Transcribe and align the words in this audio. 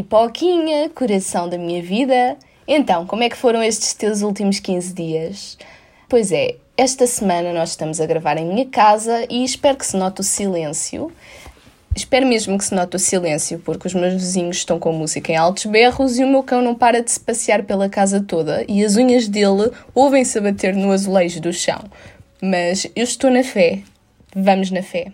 Pipoquinha, 0.00 0.88
coração 0.88 1.46
da 1.46 1.58
minha 1.58 1.82
vida. 1.82 2.34
Então, 2.66 3.06
como 3.06 3.22
é 3.22 3.28
que 3.28 3.36
foram 3.36 3.62
estes 3.62 3.92
teus 3.92 4.22
últimos 4.22 4.58
15 4.58 4.94
dias? 4.94 5.58
Pois 6.08 6.32
é, 6.32 6.56
esta 6.74 7.06
semana 7.06 7.52
nós 7.52 7.70
estamos 7.70 8.00
a 8.00 8.06
gravar 8.06 8.38
em 8.38 8.46
minha 8.46 8.64
casa 8.64 9.26
e 9.28 9.44
espero 9.44 9.76
que 9.76 9.84
se 9.84 9.98
note 9.98 10.22
o 10.22 10.24
silêncio. 10.24 11.12
Espero 11.94 12.26
mesmo 12.26 12.56
que 12.56 12.64
se 12.64 12.74
note 12.74 12.96
o 12.96 12.98
silêncio, 12.98 13.58
porque 13.58 13.88
os 13.88 13.92
meus 13.92 14.14
vizinhos 14.14 14.56
estão 14.56 14.78
com 14.78 14.90
música 14.90 15.32
em 15.32 15.36
altos 15.36 15.66
berros 15.66 16.18
e 16.18 16.24
o 16.24 16.28
meu 16.28 16.42
cão 16.42 16.62
não 16.62 16.74
para 16.74 17.02
de 17.02 17.10
se 17.10 17.20
passear 17.20 17.64
pela 17.64 17.90
casa 17.90 18.24
toda 18.26 18.64
e 18.66 18.82
as 18.82 18.96
unhas 18.96 19.28
dele 19.28 19.70
ouvem-se 19.94 20.40
bater 20.40 20.74
no 20.74 20.92
azulejo 20.92 21.42
do 21.42 21.52
chão. 21.52 21.84
Mas 22.40 22.86
eu 22.96 23.04
estou 23.04 23.30
na 23.30 23.44
fé. 23.44 23.82
Vamos 24.34 24.70
na 24.70 24.82
fé. 24.82 25.12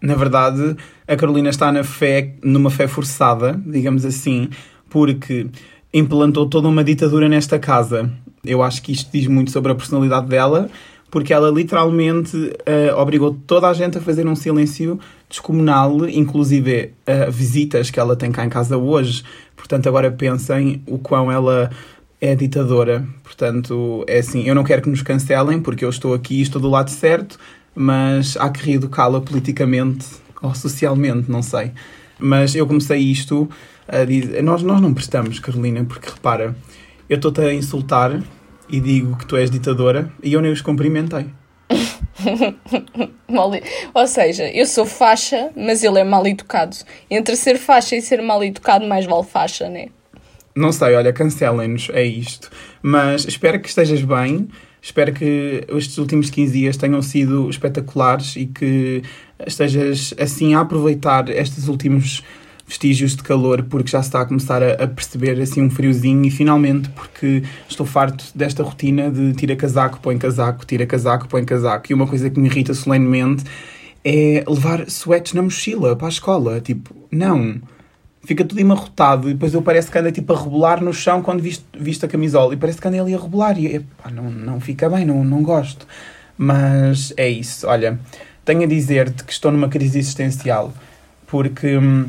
Na 0.00 0.14
verdade, 0.14 0.76
a 1.06 1.16
Carolina 1.16 1.50
está 1.50 1.72
na 1.72 1.82
fé, 1.82 2.34
numa 2.42 2.70
fé 2.70 2.86
forçada, 2.86 3.60
digamos 3.66 4.04
assim, 4.04 4.48
porque 4.88 5.46
implantou 5.92 6.46
toda 6.48 6.68
uma 6.68 6.84
ditadura 6.84 7.28
nesta 7.28 7.58
casa. 7.58 8.10
Eu 8.44 8.62
acho 8.62 8.82
que 8.82 8.92
isto 8.92 9.10
diz 9.12 9.26
muito 9.26 9.50
sobre 9.50 9.72
a 9.72 9.74
personalidade 9.74 10.28
dela, 10.28 10.70
porque 11.10 11.32
ela 11.32 11.50
literalmente 11.50 12.36
uh, 12.36 12.96
obrigou 12.96 13.36
toda 13.46 13.68
a 13.68 13.72
gente 13.72 13.98
a 13.98 14.00
fazer 14.00 14.26
um 14.26 14.36
silêncio 14.36 15.00
descomunal, 15.28 16.08
inclusive 16.08 16.92
uh, 17.06 17.30
visitas 17.30 17.90
que 17.90 17.98
ela 17.98 18.14
tem 18.14 18.30
cá 18.30 18.44
em 18.44 18.48
casa 18.48 18.76
hoje. 18.76 19.24
Portanto, 19.56 19.88
agora 19.88 20.10
pensem 20.10 20.82
o 20.86 20.98
quão 20.98 21.32
ela 21.32 21.70
é 22.20 22.34
ditadora. 22.34 23.06
Portanto, 23.22 24.04
é 24.06 24.18
assim, 24.18 24.42
eu 24.44 24.54
não 24.54 24.64
quero 24.64 24.82
que 24.82 24.90
nos 24.90 25.02
cancelem, 25.02 25.60
porque 25.60 25.84
eu 25.84 25.90
estou 25.90 26.14
aqui 26.14 26.38
e 26.38 26.42
estou 26.42 26.60
do 26.60 26.68
lado 26.68 26.90
certo, 26.90 27.38
mas 27.78 28.36
há 28.36 28.50
que 28.50 28.66
reeducá-la 28.66 29.20
politicamente 29.20 30.04
ou 30.42 30.52
socialmente, 30.52 31.30
não 31.30 31.42
sei. 31.42 31.70
Mas 32.18 32.56
eu 32.56 32.66
comecei 32.66 32.98
isto 32.98 33.48
a 33.86 34.04
dizer. 34.04 34.42
Nós, 34.42 34.64
nós 34.64 34.80
não 34.80 34.92
prestamos, 34.92 35.38
Carolina, 35.38 35.84
porque 35.84 36.10
repara, 36.10 36.56
eu 37.08 37.16
estou-te 37.16 37.40
a 37.40 37.54
insultar 37.54 38.20
e 38.68 38.80
digo 38.80 39.16
que 39.16 39.24
tu 39.24 39.36
és 39.36 39.48
ditadora 39.48 40.12
e 40.22 40.32
eu 40.32 40.42
nem 40.42 40.50
os 40.50 40.60
cumprimentei. 40.60 41.26
Ou 43.94 44.06
seja, 44.08 44.50
eu 44.50 44.66
sou 44.66 44.84
faixa, 44.84 45.50
mas 45.56 45.84
ele 45.84 46.00
é 46.00 46.04
mal 46.04 46.26
educado. 46.26 46.76
Entre 47.08 47.36
ser 47.36 47.58
faixa 47.58 47.94
e 47.94 48.02
ser 48.02 48.20
mal 48.20 48.42
educado, 48.42 48.88
mais 48.88 49.06
vale 49.06 49.24
faixa, 49.24 49.68
né? 49.68 49.86
Não 50.56 50.72
sei, 50.72 50.96
olha, 50.96 51.12
cancelem-nos, 51.12 51.90
é 51.92 52.02
isto. 52.02 52.50
Mas 52.82 53.24
espero 53.24 53.60
que 53.60 53.68
estejas 53.68 54.02
bem. 54.02 54.48
Espero 54.80 55.12
que 55.12 55.64
estes 55.68 55.98
últimos 55.98 56.30
15 56.30 56.52
dias 56.52 56.76
tenham 56.76 57.02
sido 57.02 57.48
espetaculares 57.50 58.36
e 58.36 58.46
que 58.46 59.02
estejas 59.46 60.14
assim 60.18 60.54
a 60.54 60.60
aproveitar 60.60 61.28
estes 61.28 61.68
últimos 61.68 62.22
vestígios 62.66 63.16
de 63.16 63.22
calor 63.22 63.62
porque 63.64 63.90
já 63.90 64.02
se 64.02 64.08
está 64.08 64.20
a 64.20 64.26
começar 64.26 64.62
a, 64.62 64.86
perceber 64.86 65.40
assim 65.40 65.62
um 65.62 65.70
friozinho. 65.70 66.24
E 66.24 66.30
finalmente 66.30 66.88
porque 66.90 67.42
estou 67.68 67.86
farto 67.86 68.24
desta 68.34 68.62
rotina 68.62 69.10
de 69.10 69.32
tira 69.32 69.56
casaco, 69.56 69.98
põe 70.00 70.18
casaco, 70.18 70.64
tira 70.64 70.86
casaco, 70.86 71.28
põe 71.28 71.44
casaco. 71.44 71.86
E 71.90 71.94
uma 71.94 72.06
coisa 72.06 72.30
que 72.30 72.38
me 72.38 72.48
irrita 72.48 72.74
solenemente 72.74 73.44
é 74.04 74.44
levar 74.46 74.88
sweats 74.88 75.32
na 75.32 75.42
mochila 75.42 75.96
para 75.96 76.06
a 76.06 76.10
escola, 76.10 76.60
tipo, 76.60 76.94
não 77.10 77.60
fica 78.28 78.44
tudo 78.44 78.60
emarrotado 78.60 79.28
e 79.28 79.32
depois 79.32 79.54
eu 79.54 79.62
parece 79.62 79.90
que 79.90 79.98
anda 79.98 80.12
tipo 80.12 80.32
a 80.32 80.38
rebolar 80.38 80.84
no 80.84 80.92
chão 80.92 81.22
quando 81.22 81.40
visto, 81.40 81.64
visto 81.76 82.04
a 82.04 82.08
camisola. 82.08 82.52
E 82.52 82.56
parece 82.56 82.80
que 82.80 82.86
anda 82.86 83.00
ali 83.00 83.14
a 83.14 83.18
rebolar 83.18 83.58
e 83.58 83.76
epá, 83.76 84.10
não, 84.10 84.30
não 84.30 84.60
fica 84.60 84.88
bem, 84.88 85.04
não, 85.06 85.24
não 85.24 85.42
gosto. 85.42 85.86
Mas 86.36 87.12
é 87.16 87.28
isso, 87.28 87.66
olha 87.66 87.98
tenho 88.48 88.62
a 88.62 88.66
dizer-te 88.66 89.24
que 89.24 89.32
estou 89.32 89.52
numa 89.52 89.68
crise 89.68 89.98
existencial 89.98 90.72
porque 91.26 91.76
hum, 91.76 92.06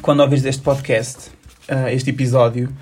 quando 0.00 0.20
ouvires 0.20 0.42
este 0.46 0.62
podcast, 0.62 1.28
uh, 1.68 1.88
este 1.90 2.08
episódio, 2.08 2.72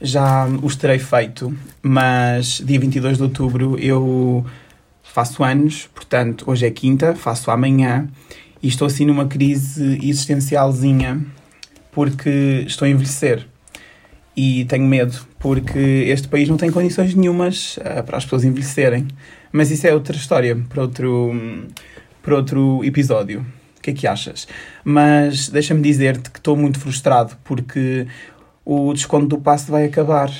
já 0.00 0.46
os 0.62 0.76
terei 0.76 1.00
feito, 1.00 1.52
mas 1.82 2.62
dia 2.64 2.78
22 2.78 3.16
de 3.16 3.24
outubro 3.24 3.76
eu 3.80 4.46
faço 5.02 5.42
anos, 5.42 5.88
portanto, 5.92 6.44
hoje 6.48 6.64
é 6.64 6.70
quinta, 6.70 7.16
faço 7.16 7.50
amanhã 7.50 8.08
e 8.62 8.68
estou 8.68 8.86
assim 8.86 9.04
numa 9.04 9.26
crise 9.26 9.98
existencialzinha 10.00 11.26
porque 11.94 12.64
estou 12.66 12.86
a 12.86 12.88
envelhecer 12.88 13.46
e 14.36 14.64
tenho 14.64 14.84
medo 14.84 15.26
porque 15.38 15.78
este 16.08 16.26
país 16.28 16.48
não 16.48 16.56
tem 16.56 16.70
condições 16.70 17.14
nenhumas 17.14 17.76
uh, 17.76 18.02
para 18.04 18.16
as 18.16 18.24
pessoas 18.24 18.44
envelhecerem. 18.44 19.06
Mas 19.52 19.70
isso 19.70 19.86
é 19.86 19.94
outra 19.94 20.16
história 20.16 20.56
para 20.68 20.82
outro, 20.82 21.32
para 22.22 22.34
outro 22.34 22.84
episódio 22.84 23.46
que 23.84 23.90
é 23.90 23.92
que 23.92 24.06
achas? 24.06 24.48
Mas 24.82 25.48
deixa-me 25.48 25.82
dizer-te 25.82 26.30
que 26.30 26.38
estou 26.38 26.56
muito 26.56 26.80
frustrado 26.80 27.36
porque 27.44 28.06
o 28.64 28.94
desconto 28.94 29.26
do 29.26 29.38
passe 29.38 29.70
vai 29.70 29.84
acabar. 29.84 30.30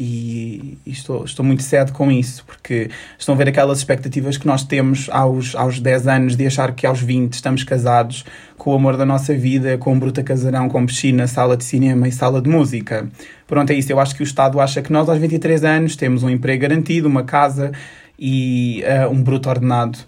E, 0.00 0.78
e, 0.86 0.92
estou, 0.92 1.24
estou 1.24 1.44
muito 1.44 1.64
cedo 1.64 1.92
com 1.92 2.08
isso, 2.12 2.44
porque 2.46 2.88
estão 3.18 3.34
a 3.34 3.38
ver 3.38 3.48
aquelas 3.48 3.78
expectativas 3.78 4.36
que 4.36 4.46
nós 4.46 4.62
temos 4.62 5.08
aos, 5.10 5.56
aos 5.56 5.80
10 5.80 6.06
anos 6.06 6.36
de 6.36 6.46
achar 6.46 6.72
que 6.72 6.86
aos 6.86 7.00
20 7.00 7.32
estamos 7.32 7.64
casados 7.64 8.24
com 8.56 8.70
o 8.70 8.74
amor 8.76 8.96
da 8.96 9.04
nossa 9.04 9.34
vida, 9.34 9.76
com 9.76 9.92
um 9.92 9.98
bruta 9.98 10.22
casarão, 10.22 10.68
com 10.68 10.86
piscina, 10.86 11.26
sala 11.26 11.56
de 11.56 11.64
cinema 11.64 12.06
e 12.06 12.12
sala 12.12 12.40
de 12.40 12.48
música. 12.48 13.08
Pronto, 13.44 13.70
é 13.70 13.74
isso. 13.74 13.90
Eu 13.90 13.98
acho 13.98 14.14
que 14.14 14.22
o 14.22 14.24
Estado 14.24 14.60
acha 14.60 14.80
que 14.80 14.92
nós 14.92 15.08
aos 15.08 15.18
23 15.18 15.64
anos 15.64 15.96
temos 15.96 16.22
um 16.22 16.30
emprego 16.30 16.62
garantido, 16.62 17.08
uma 17.08 17.24
casa 17.24 17.72
e 18.16 18.84
uh, 18.84 19.10
um 19.10 19.20
bruto 19.20 19.48
ordenado. 19.48 19.98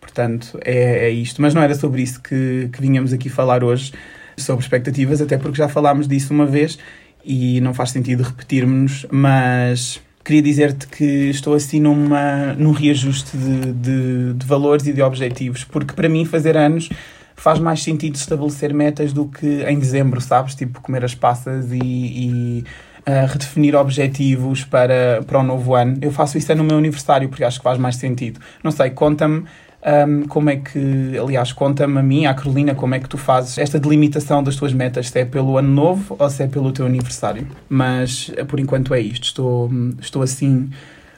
Portanto, 0.00 0.56
é, 0.64 1.08
é 1.08 1.10
isto. 1.10 1.42
Mas 1.42 1.52
não 1.52 1.62
era 1.62 1.74
sobre 1.74 2.00
isso 2.00 2.22
que, 2.22 2.68
que 2.72 2.80
vinhamos 2.80 3.12
aqui 3.12 3.28
falar 3.28 3.64
hoje, 3.64 3.92
sobre 4.36 4.62
expectativas, 4.62 5.20
até 5.20 5.36
porque 5.36 5.58
já 5.58 5.68
falámos 5.68 6.06
disso 6.06 6.32
uma 6.32 6.46
vez 6.46 6.78
e 7.24 7.60
não 7.60 7.72
faz 7.74 7.90
sentido 7.90 8.22
repetirmos, 8.22 9.06
mas 9.10 10.00
queria 10.24 10.42
dizer-te 10.42 10.86
que 10.86 11.30
estou 11.30 11.54
assim 11.54 11.80
numa, 11.80 12.52
num 12.54 12.72
reajuste 12.72 13.36
de, 13.36 13.72
de, 13.72 14.34
de, 14.34 14.46
valores 14.46 14.86
e 14.86 14.92
de 14.92 15.02
objetivos, 15.02 15.64
porque 15.64 15.92
para 15.94 16.08
mim 16.08 16.24
fazer 16.24 16.56
anos 16.56 16.88
faz 17.34 17.58
mais 17.58 17.82
sentido 17.82 18.14
estabelecer 18.14 18.72
metas 18.72 19.12
do 19.12 19.26
que 19.26 19.64
em 19.64 19.78
dezembro, 19.78 20.20
sabes? 20.20 20.54
Tipo, 20.54 20.80
comer 20.80 21.04
as 21.04 21.14
passas 21.14 21.72
e, 21.72 21.78
e 21.82 22.64
uh, 23.00 23.26
redefinir 23.26 23.74
objetivos 23.74 24.64
para, 24.64 25.22
para 25.26 25.40
o 25.40 25.42
novo 25.42 25.74
ano. 25.74 25.98
Eu 26.00 26.12
faço 26.12 26.38
isso 26.38 26.52
é 26.52 26.54
no 26.54 26.62
meu 26.62 26.78
aniversário, 26.78 27.28
porque 27.28 27.42
acho 27.42 27.58
que 27.58 27.64
faz 27.64 27.78
mais 27.78 27.96
sentido. 27.96 28.40
Não 28.62 28.70
sei, 28.70 28.90
conta-me 28.90 29.44
um, 29.84 30.26
como 30.28 30.50
é 30.50 30.56
que, 30.56 31.18
aliás, 31.18 31.52
conta-me 31.52 31.98
a 31.98 32.02
mim, 32.02 32.26
à 32.26 32.34
Carolina, 32.34 32.74
como 32.74 32.94
é 32.94 33.00
que 33.00 33.08
tu 33.08 33.18
fazes 33.18 33.58
esta 33.58 33.78
delimitação 33.78 34.42
das 34.42 34.56
tuas 34.56 34.72
metas, 34.72 35.10
se 35.10 35.18
é 35.18 35.24
pelo 35.24 35.58
ano 35.58 35.68
novo 35.68 36.16
ou 36.18 36.30
se 36.30 36.42
é 36.42 36.46
pelo 36.46 36.72
teu 36.72 36.86
aniversário. 36.86 37.46
Mas 37.68 38.30
por 38.48 38.60
enquanto 38.60 38.94
é 38.94 39.00
isto. 39.00 39.24
Estou, 39.24 39.70
estou 40.00 40.22
assim 40.22 40.70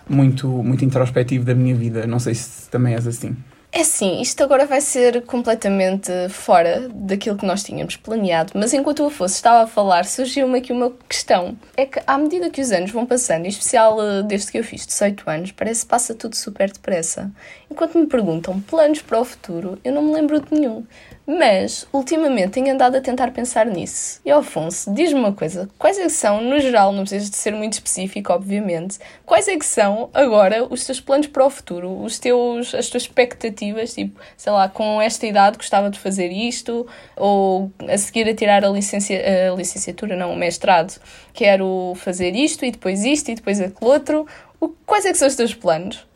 muito, 0.09 0.49
muito 0.49 0.85
introspectivo 0.85 1.45
da 1.45 1.55
minha 1.55 1.75
vida. 1.75 2.07
Não 2.07 2.19
sei 2.19 2.35
se 2.35 2.71
também 2.71 2.95
és 2.95 3.07
assim. 3.07 3.37
É 3.77 3.83
sim, 3.83 4.21
isto 4.21 4.41
agora 4.45 4.67
vai 4.67 4.81
ser 4.81 5.23
completamente 5.23 6.09
fora 6.29 6.89
daquilo 6.95 7.37
que 7.37 7.45
nós 7.45 7.65
tínhamos 7.65 7.97
planeado, 7.97 8.53
mas 8.55 8.73
enquanto 8.73 9.03
o 9.03 9.07
Afonso 9.07 9.35
estava 9.35 9.65
a 9.65 9.67
falar, 9.67 10.05
surgiu-me 10.05 10.59
aqui 10.59 10.73
uma 10.73 10.93
questão. 11.09 11.57
É 11.77 11.85
que 11.85 12.01
à 12.07 12.17
medida 12.17 12.51
que 12.51 12.61
os 12.61 12.71
anos 12.71 12.93
vão 12.93 13.05
passando, 13.05 13.47
em 13.47 13.49
especial 13.49 14.01
eh, 14.01 14.23
desde 14.23 14.53
que 14.53 14.59
eu 14.59 14.63
fiz 14.63 14.87
18 14.87 15.29
anos, 15.29 15.51
parece 15.51 15.83
que 15.83 15.89
passa 15.89 16.15
tudo 16.15 16.37
super 16.37 16.71
depressa. 16.71 17.33
Enquanto 17.69 17.99
me 17.99 18.07
perguntam 18.07 18.61
planos 18.61 19.03
para 19.03 19.21
o 19.21 19.25
futuro, 19.25 19.77
eu 19.83 19.93
não 19.93 20.03
me 20.03 20.15
lembro 20.15 20.39
de 20.39 20.55
nenhum. 20.55 20.87
Mas, 21.27 21.87
ultimamente, 21.91 22.53
tenho 22.53 22.73
andado 22.75 22.97
a 22.97 23.01
tentar 23.01 23.31
pensar 23.31 23.65
nisso. 23.65 24.21
E, 24.25 24.31
Afonso, 24.31 24.93
diz-me 24.93 25.19
uma 25.19 25.33
coisa. 25.33 25.71
Quais 25.79 25.99
é 25.99 26.03
que 26.03 26.11
são, 26.11 26.43
no 26.43 26.61
geral, 26.61 26.93
não 26.93 27.01
precisas 27.01 27.31
de 27.31 27.37
ser 27.37 27.55
muito 27.55 27.75
específico, 27.75 28.31
obviamente, 28.31 28.99
quais 29.25 29.49
é 29.49 29.57
que 29.57 29.65
são, 29.65 30.11
agora, 30.13 30.67
os 30.69 30.85
teus 30.85 31.01
planos 31.01 31.27
para 31.27 31.47
o 31.47 31.49
futuro? 31.49 32.03
Os 32.03 32.19
teus, 32.19 32.75
as 32.75 32.91
tuas 32.91 33.05
expectativas, 33.05 33.95
tipo, 33.95 34.21
sei 34.37 34.53
lá, 34.53 34.69
com 34.69 35.01
esta 35.01 35.27
idade 35.27 35.57
gostava 35.57 35.89
de 35.89 35.99
fazer 35.99 36.29
isto, 36.31 36.87
ou 37.17 37.73
a 37.89 37.97
seguir 37.97 38.29
a 38.29 38.35
tirar 38.35 38.63
a, 38.63 38.69
a 38.69 39.55
licenciatura, 39.57 40.17
não, 40.17 40.31
o 40.31 40.37
mestrado, 40.37 41.01
quero 41.33 41.95
fazer 41.97 42.35
isto, 42.37 42.67
e 42.67 42.71
depois 42.71 43.03
isto, 43.03 43.31
e 43.31 43.35
depois 43.35 43.61
aquele 43.61 43.91
outro. 43.91 44.27
O, 44.61 44.69
quais 44.69 45.07
é 45.07 45.13
que 45.13 45.19
são 45.19 45.27
os 45.27 45.37
teus 45.37 45.55
planos? 45.55 46.07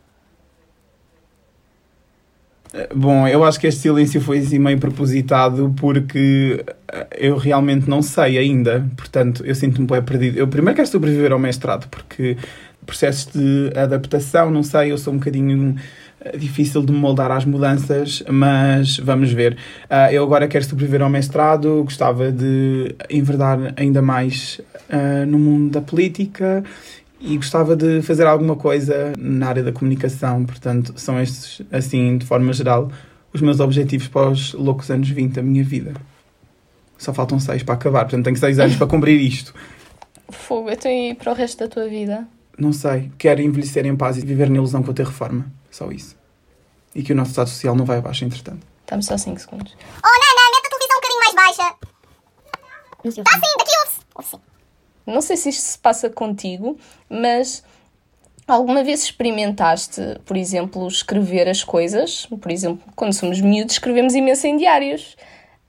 Bom, 2.95 3.27
eu 3.27 3.43
acho 3.43 3.59
que 3.59 3.65
este 3.65 3.81
silêncio 3.81 4.21
foi 4.21 4.39
assim 4.39 4.59
meio 4.59 4.77
propositado 4.77 5.73
porque 5.75 6.63
eh, 6.91 7.07
eu 7.17 7.35
realmente 7.35 7.89
não 7.89 8.01
sei 8.01 8.37
ainda, 8.37 8.87
portanto 8.95 9.43
eu 9.43 9.55
sinto-me 9.55 9.87
bem 9.87 10.01
perdido. 10.03 10.37
Eu 10.37 10.47
primeiro 10.47 10.75
quero 10.75 10.87
sobreviver 10.87 11.31
ao 11.31 11.39
mestrado 11.39 11.87
porque 11.89 12.37
processos 12.85 13.33
de 13.33 13.71
adaptação, 13.75 14.51
não 14.51 14.61
sei, 14.61 14.91
eu 14.91 14.99
sou 14.99 15.13
um 15.13 15.17
bocadinho 15.17 15.75
eh, 16.21 16.37
difícil 16.37 16.83
de 16.83 16.93
moldar 16.93 17.31
às 17.31 17.43
mudanças, 17.43 18.23
mas 18.29 18.97
vamos 18.99 19.31
ver. 19.31 19.53
Uh, 19.89 20.11
eu 20.11 20.23
agora 20.23 20.47
quero 20.47 20.63
sobreviver 20.63 21.01
ao 21.01 21.09
mestrado, 21.09 21.83
gostava 21.83 22.31
de 22.31 22.95
enverdar 23.09 23.73
ainda 23.77 24.01
mais 24.01 24.61
no 25.27 25.37
mundo 25.37 25.69
da 25.69 25.81
política 25.81 26.63
e 27.19 27.35
gostava 27.35 27.75
de 27.75 28.01
fazer 28.01 28.25
alguma 28.25 28.55
coisa 28.55 29.13
na 29.17 29.47
área 29.47 29.63
da 29.63 29.71
comunicação. 29.71 30.45
Portanto, 30.45 30.93
são 30.97 31.19
estes, 31.19 31.61
assim, 31.71 32.17
de 32.17 32.25
forma 32.25 32.51
geral, 32.53 32.91
os 33.33 33.41
meus 33.41 33.59
objetivos 33.59 34.07
para 34.07 34.29
os 34.29 34.53
loucos 34.53 34.89
anos 34.89 35.09
20 35.09 35.33
da 35.33 35.41
minha 35.41 35.63
vida. 35.63 35.93
Só 36.97 37.13
faltam 37.13 37.39
seis 37.39 37.63
para 37.63 37.75
acabar, 37.75 38.01
portanto 38.01 38.25
tenho 38.25 38.37
seis 38.37 38.59
anos 38.59 38.75
para 38.75 38.87
cumprir 38.87 39.19
isto. 39.21 39.53
Fogo, 40.29 40.69
eu 40.69 40.77
tenho 40.77 41.15
para 41.15 41.31
o 41.31 41.35
resto 41.35 41.59
da 41.59 41.67
tua 41.67 41.87
vida. 41.87 42.27
Não 42.57 42.73
sei. 42.73 43.11
Quero 43.17 43.41
envelhecer 43.41 43.85
em 43.85 43.95
paz 43.95 44.17
e 44.17 44.21
viver 44.21 44.49
na 44.49 44.57
ilusão 44.57 44.81
que 44.81 44.87
vou 44.87 44.93
ter 44.93 45.05
reforma. 45.05 45.45
Só 45.71 45.89
isso. 45.91 46.17
E 46.93 47.01
que 47.01 47.13
o 47.13 47.15
nosso 47.15 47.31
estado 47.31 47.49
social 47.49 47.75
não 47.75 47.85
vai 47.85 47.99
abaixo, 47.99 48.25
entretanto. 48.25 48.67
Estamos 48.81 49.05
só 49.05 49.17
5 49.17 49.39
segundos. 49.39 49.75
Oh, 49.79 50.07
Nana, 50.07 50.49
mete 50.51 50.65
a 50.65 50.69
televisão 50.69 50.97
um 50.97 51.01
bocadinho 51.01 51.19
mais 51.19 51.35
baixa. 51.35 51.75
Está 53.05 53.31
sim, 53.31 53.57
daqui 53.57 53.71
ouve-se. 53.85 53.99
Ouve-se. 54.15 54.48
Não 55.09 55.21
sei 55.21 55.37
se 55.37 55.49
isto 55.49 55.61
se 55.61 55.77
passa 55.77 56.09
contigo, 56.09 56.77
mas 57.09 57.63
alguma 58.47 58.83
vez 58.83 59.03
experimentaste, 59.03 60.01
por 60.25 60.37
exemplo, 60.37 60.87
escrever 60.87 61.47
as 61.47 61.63
coisas? 61.63 62.25
Por 62.25 62.51
exemplo, 62.51 62.83
quando 62.95 63.13
somos 63.13 63.39
miúdos, 63.41 63.73
escrevemos 63.73 64.15
imenso 64.15 64.47
em 64.47 64.57
diários. 64.57 65.15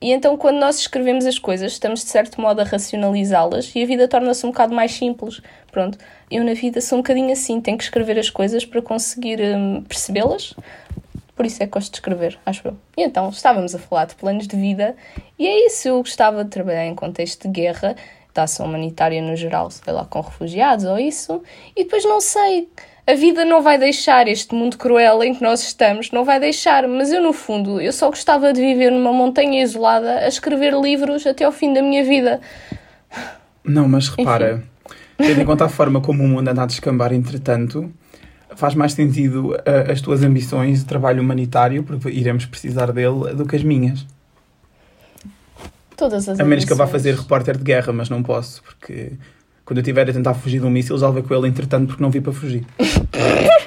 E 0.03 0.13
então, 0.13 0.35
quando 0.39 0.59
nós 0.59 0.79
escrevemos 0.79 1.27
as 1.27 1.39
coisas, 1.39 1.73
estamos 1.73 2.01
de 2.03 2.09
certo 2.09 2.41
modo 2.41 2.61
a 2.61 2.65
racionalizá-las 2.65 3.71
e 3.75 3.83
a 3.83 3.87
vida 3.87 4.09
torna-se 4.09 4.47
um 4.47 4.51
bocado 4.51 4.75
mais 4.75 4.93
simples. 4.93 5.43
Pronto, 5.71 5.99
eu 6.31 6.43
na 6.43 6.55
vida 6.55 6.81
sou 6.81 6.99
um 6.99 7.03
bocadinho 7.03 7.31
assim, 7.31 7.61
tenho 7.61 7.77
que 7.77 7.85
escrever 7.85 8.19
as 8.19 8.31
coisas 8.31 8.65
para 8.65 8.81
conseguir 8.81 9.41
hum, 9.41 9.83
percebê-las. 9.87 10.55
Por 11.37 11.45
isso 11.45 11.63
é 11.63 11.67
que 11.67 11.73
gosto 11.73 11.91
de 11.91 11.99
escrever, 11.99 12.39
acho 12.47 12.67
eu. 12.67 12.77
E 12.97 13.03
então, 13.03 13.29
estávamos 13.29 13.75
a 13.75 13.79
falar 13.79 14.07
de 14.07 14.15
planos 14.15 14.49
de 14.49 14.57
vida 14.57 14.97
e 15.39 15.47
é 15.47 15.67
isso. 15.67 15.89
Eu 15.89 15.99
gostava 15.99 16.45
de 16.45 16.51
trabalhar 16.51 16.87
em 16.87 16.95
contexto 16.95 17.47
de 17.47 17.61
guerra, 17.61 17.95
de 18.33 18.41
ação 18.41 18.67
humanitária 18.67 19.21
no 19.23 19.37
geral, 19.37 19.71
sei 19.71 19.93
lá, 19.93 20.05
com 20.05 20.21
refugiados 20.21 20.85
ou 20.85 20.99
isso. 20.99 21.43
E 21.77 21.85
depois 21.85 22.05
não 22.05 22.21
sei, 22.21 22.69
a 23.07 23.15
vida 23.15 23.45
não 23.45 23.63
vai 23.63 23.79
deixar 23.79 24.29
este 24.29 24.55
mundo 24.55 24.79
cruel 24.79 25.23
em 25.23 25.35
que 25.35 25.43
nós 25.43 25.63
estamos, 25.63 26.11
não 26.13 26.25
vai 26.25 26.39
deixar, 26.39 26.87
mas 26.87 27.11
eu 27.11 27.21
no 27.21 27.33
fundo, 27.33 27.81
eu 27.81 27.93
só 27.93 28.09
gostava 28.09 28.53
de 28.53 28.61
viver 28.61 28.91
numa 28.91 29.13
montanha 29.13 29.63
isolada 29.63 30.19
a 30.21 30.29
escrever 30.29 30.73
livros 30.75 31.27
até 31.27 31.45
ao 31.45 31.53
fim 31.53 31.73
da 31.73 31.83
minha 31.83 32.05
vida. 32.05 32.41
Não, 33.65 33.89
mas 33.89 34.09
repara, 34.09 34.63
tendo 35.17 35.41
em 35.41 35.45
conta 35.45 35.65
a 35.65 35.69
forma 35.69 36.01
como 36.01 36.23
o 36.23 36.29
mundo 36.29 36.49
anda 36.49 36.63
a 36.63 36.67
descambar, 36.67 37.13
entretanto, 37.13 37.93
faz 38.55 38.75
mais 38.75 38.93
sentido 38.93 39.55
uh, 39.55 39.91
as 39.91 40.01
tuas 40.01 40.23
ambições 40.23 40.81
de 40.81 40.85
trabalho 40.85 41.23
humanitário, 41.23 41.83
porque 41.83 42.09
iremos 42.11 42.47
precisar 42.47 42.93
dele, 42.93 43.35
do 43.35 43.45
que 43.45 43.57
as 43.57 43.63
minhas. 43.63 44.07
Todas 46.01 46.27
as 46.31 46.41
A 46.41 46.45
menos 46.45 46.65
que 46.65 46.73
eu 46.73 46.77
vá 46.77 46.87
fazer 46.87 47.15
repórter 47.15 47.59
de 47.59 47.63
guerra, 47.63 47.93
mas 47.93 48.09
não 48.09 48.23
posso, 48.23 48.63
porque 48.63 49.13
quando 49.67 49.77
eu 49.77 49.83
estiver 49.83 50.09
a 50.09 50.13
tentar 50.15 50.33
fugir 50.33 50.59
de 50.59 50.65
um 50.65 50.71
míssil, 50.71 50.97
já 50.97 51.07
levei 51.09 51.23
com 51.23 51.35
ele 51.35 51.47
entretanto, 51.47 51.89
porque 51.89 52.03
não 52.03 52.09
vi 52.09 52.23
para 52.23 52.33
fugir. 52.33 52.65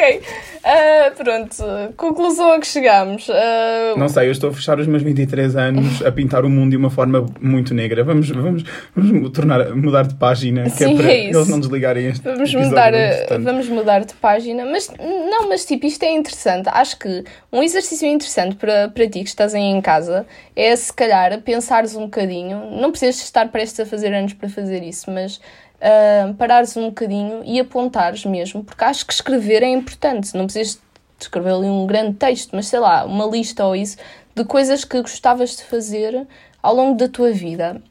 Ok, 0.00 0.22
Ah, 0.62 1.10
pronto, 1.16 1.56
conclusão 1.96 2.52
a 2.52 2.60
que 2.60 2.66
chegamos. 2.66 3.28
Ah, 3.30 3.94
Não 3.96 4.08
sei, 4.08 4.28
eu 4.28 4.32
estou 4.32 4.50
a 4.50 4.52
fechar 4.52 4.78
os 4.78 4.86
meus 4.86 5.02
23 5.02 5.56
anos 5.56 6.04
a 6.04 6.10
pintar 6.12 6.44
o 6.44 6.50
mundo 6.50 6.70
de 6.70 6.76
uma 6.76 6.90
forma 6.90 7.24
muito 7.40 7.72
negra. 7.74 8.02
Vamos, 8.04 8.28
vamos, 8.30 8.64
vamos 8.94 9.30
tornar, 9.30 9.74
mudar 9.74 10.06
de 10.06 10.14
página, 10.16 10.64
que 10.64 10.70
Sim, 10.70 10.94
é 10.94 10.96
para 10.96 11.12
é 11.12 11.16
isso. 11.28 11.38
eles 11.38 11.48
não 11.48 11.60
desligarem 11.60 12.06
este 12.06 12.22
Vamos 12.22 12.54
mudar, 12.54 12.94
a- 12.94 12.98
entretanto. 13.14 13.44
vamos 13.44 13.68
mudar 13.68 14.04
de 14.04 14.14
página, 14.14 14.64
mas 14.66 14.90
não, 14.98 15.48
mas 15.48 15.64
tipo, 15.64 15.86
isto 15.86 16.02
é 16.02 16.12
interessante. 16.12 16.68
Acho 16.70 16.98
que 16.98 17.24
um 17.52 17.62
exercício 17.62 18.06
interessante 18.08 18.56
para, 18.56 18.88
para 18.88 19.04
ti 19.06 19.20
que 19.22 19.28
estás 19.28 19.54
aí 19.54 19.62
em 19.62 19.80
casa 19.80 20.26
é 20.56 20.74
se 20.76 20.92
calhar 20.92 21.40
pensares 21.42 21.94
um 21.94 22.02
bocadinho, 22.02 22.70
não 22.80 22.90
precisas 22.90 23.16
estar 23.22 23.48
prestes 23.48 23.80
a 23.80 23.86
fazer 23.86 24.12
anos 24.14 24.32
para 24.34 24.48
fazer 24.48 24.82
isso, 24.82 25.10
mas 25.10 25.40
ah, 25.80 26.32
parares 26.38 26.76
um 26.76 26.86
bocadinho 26.88 27.42
e 27.44 27.58
apontares 27.60 28.24
mesmo, 28.24 28.62
porque 28.64 28.84
acho 28.84 29.06
que 29.06 29.12
escrever 29.12 29.62
é 29.62 29.68
importante. 29.68 30.36
Não 30.36 30.44
precisas 30.46 30.80
escrever 31.18 31.52
ali 31.52 31.66
um 31.66 31.86
grande 31.86 32.14
texto, 32.16 32.50
mas 32.54 32.66
sei 32.66 32.78
lá, 32.80 33.04
uma 33.04 33.26
lista 33.26 33.64
ou 33.64 33.76
isso 33.76 33.96
de 34.34 34.44
coisas 34.44 34.84
que 34.84 35.00
gostavas 35.00 35.56
de 35.56 35.64
fazer 35.64 36.26
ao 36.62 36.74
longo 36.74 36.96
da 36.96 37.08
tua 37.08 37.32
vida. 37.32 37.82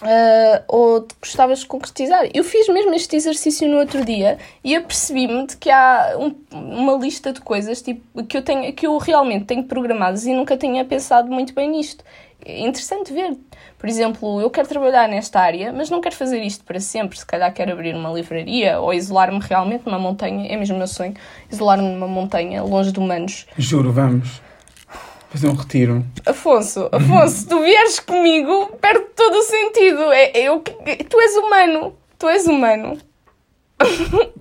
Ah, 0.00 0.62
ou 0.68 1.00
te 1.02 1.14
gostavas 1.20 1.58
de 1.60 1.66
concretizar. 1.66 2.28
Eu 2.32 2.44
fiz 2.44 2.68
mesmo 2.68 2.94
este 2.94 3.16
exercício 3.16 3.68
no 3.68 3.78
outro 3.78 4.04
dia 4.04 4.38
e 4.62 4.76
apercebi-me 4.76 5.44
de 5.48 5.56
que 5.56 5.68
há 5.70 6.14
um- 6.16 6.34
uma 6.52 6.92
lista 6.96 7.32
de 7.32 7.40
coisas 7.40 7.82
tipo, 7.82 8.24
que, 8.24 8.36
eu 8.36 8.42
tenho, 8.42 8.72
que 8.72 8.86
eu 8.86 8.96
realmente 8.96 9.46
tenho 9.46 9.64
programadas 9.64 10.24
e 10.24 10.32
nunca 10.32 10.56
tinha 10.56 10.84
pensado 10.84 11.28
muito 11.32 11.52
bem 11.52 11.68
nisto. 11.70 12.04
É 12.44 12.60
interessante 12.60 13.12
ver. 13.12 13.36
Por 13.78 13.88
exemplo, 13.88 14.40
eu 14.40 14.50
quero 14.50 14.68
trabalhar 14.68 15.08
nesta 15.08 15.40
área, 15.40 15.72
mas 15.72 15.90
não 15.90 16.00
quero 16.00 16.14
fazer 16.14 16.40
isto 16.42 16.64
para 16.64 16.80
sempre. 16.80 17.18
Se 17.18 17.26
calhar 17.26 17.52
quero 17.52 17.72
abrir 17.72 17.94
uma 17.94 18.10
livraria 18.10 18.80
ou 18.80 18.94
isolar-me 18.94 19.40
realmente 19.40 19.84
numa 19.86 19.98
montanha. 19.98 20.46
É 20.52 20.56
mesmo 20.56 20.76
o 20.76 20.78
meu 20.78 20.86
sonho. 20.86 21.14
Isolar-me 21.50 21.88
numa 21.88 22.08
montanha, 22.08 22.62
longe 22.62 22.92
de 22.92 22.98
humanos. 22.98 23.46
Juro, 23.56 23.92
vamos 23.92 24.40
fazer 25.28 25.48
um 25.48 25.54
retiro. 25.54 26.04
Afonso, 26.26 26.88
Afonso, 26.90 27.48
tu 27.48 27.60
vieres 27.60 28.00
comigo, 28.00 28.76
perde 28.80 29.04
todo 29.14 29.34
o 29.34 29.42
sentido. 29.42 30.12
É, 30.12 30.30
é 30.38 30.42
eu, 30.44 30.60
tu 30.60 31.20
és 31.20 31.36
humano. 31.36 31.94
Tu 32.18 32.28
és 32.28 32.46
humano. 32.46 32.98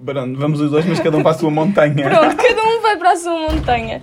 Pronto, 0.04 0.40
vamos 0.40 0.60
os 0.62 0.72
dois, 0.72 0.86
mas 0.86 1.00
cada 1.00 1.18
um 1.18 1.22
para 1.22 1.32
a 1.32 1.38
sua 1.38 1.52
montanha. 1.52 2.10
Pronto, 2.10 2.36
cada 2.36 2.64
um 2.64 2.82
vai 2.82 2.98
para 2.98 3.12
a 3.12 3.16
sua 3.16 3.38
montanha. 3.38 4.02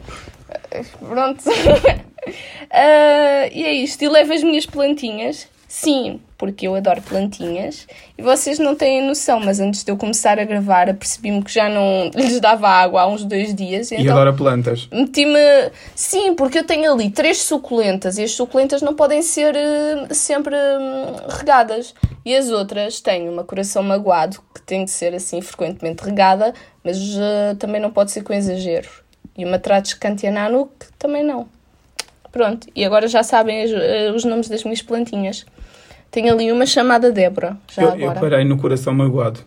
Pronto. 1.01 1.43
Ah, 2.71 3.49
e 3.53 3.65
é 3.65 3.73
isto. 3.73 4.03
E 4.03 4.09
levo 4.09 4.33
as 4.33 4.43
minhas 4.43 4.67
plantinhas. 4.67 5.49
Sim, 5.75 6.21
porque 6.39 6.69
eu 6.69 6.75
adoro 6.77 7.03
plantinhas. 7.03 7.89
E 8.17 8.23
vocês 8.23 8.61
não 8.61 8.77
têm 8.77 9.05
noção, 9.05 9.41
mas 9.41 9.59
antes 9.59 9.83
de 9.83 9.91
eu 9.91 9.97
começar 9.97 10.39
a 10.39 10.45
gravar, 10.45 10.89
apercebi-me 10.89 11.43
que 11.43 11.53
já 11.53 11.69
não 11.69 12.11
lhes 12.15 12.39
dava 12.39 12.69
água 12.69 13.03
há 13.03 13.09
uns 13.09 13.25
dois 13.25 13.53
dias. 13.53 13.91
E 13.91 13.97
então 13.97 14.15
adora 14.15 14.33
plantas. 14.33 14.89
Meti-me. 14.93 15.37
Sim, 15.93 16.35
porque 16.35 16.61
eu 16.61 16.65
tenho 16.65 16.93
ali 16.93 17.11
três 17.11 17.43
suculentas 17.43 18.19
e 18.19 18.23
as 18.23 18.31
suculentas 18.31 18.83
não 18.83 18.95
podem 18.95 19.21
ser 19.21 19.57
eh, 19.57 20.15
sempre 20.15 20.55
hum, 20.55 21.17
regadas. 21.29 21.93
E 22.25 22.37
as 22.37 22.51
outras 22.51 23.01
têm 23.01 23.29
uma 23.29 23.43
coração 23.43 23.83
magoado, 23.83 24.39
que 24.55 24.63
tem 24.63 24.85
de 24.85 24.93
ser 24.93 25.13
assim 25.13 25.41
frequentemente 25.41 26.05
regada, 26.05 26.55
mas 26.85 26.99
eh, 27.19 27.57
também 27.59 27.81
não 27.81 27.91
pode 27.91 28.13
ser 28.13 28.23
com 28.23 28.33
exagero. 28.33 28.89
E 29.37 29.45
uma 29.45 29.59
Trates 29.59 29.95
Cantiananu, 29.95 30.71
que 30.79 30.87
também 30.99 31.25
não. 31.25 31.49
Pronto, 32.35 32.67
e 32.75 32.85
agora 32.85 33.07
já 33.07 33.23
sabem 33.23 33.63
as- 33.63 33.71
eh, 33.71 34.11
os 34.13 34.25
nomes 34.25 34.49
das 34.49 34.65
minhas 34.65 34.83
plantinhas. 34.83 35.47
Tenho 36.11 36.33
ali 36.35 36.51
uma 36.51 36.67
chamada 36.67 37.13
Débora, 37.13 37.57
já 37.73 37.83
Eu, 37.83 37.89
eu 37.91 37.95
agora. 38.11 38.19
parei 38.19 38.45
no 38.45 38.57
coração 38.59 38.93
magoado. 38.93 39.39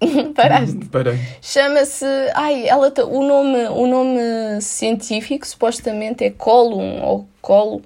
Paraste. 0.34 0.86
Parei. 0.90 1.18
Chama-se. 1.42 2.06
Ai, 2.34 2.66
ela 2.66 2.90
ta- 2.90 3.04
o, 3.04 3.22
nome, 3.22 3.58
o 3.68 3.86
nome 3.86 4.18
científico 4.62 5.46
supostamente 5.46 6.24
é 6.24 6.30
Colum 6.30 7.02
ou 7.02 7.28
Colo. 7.42 7.82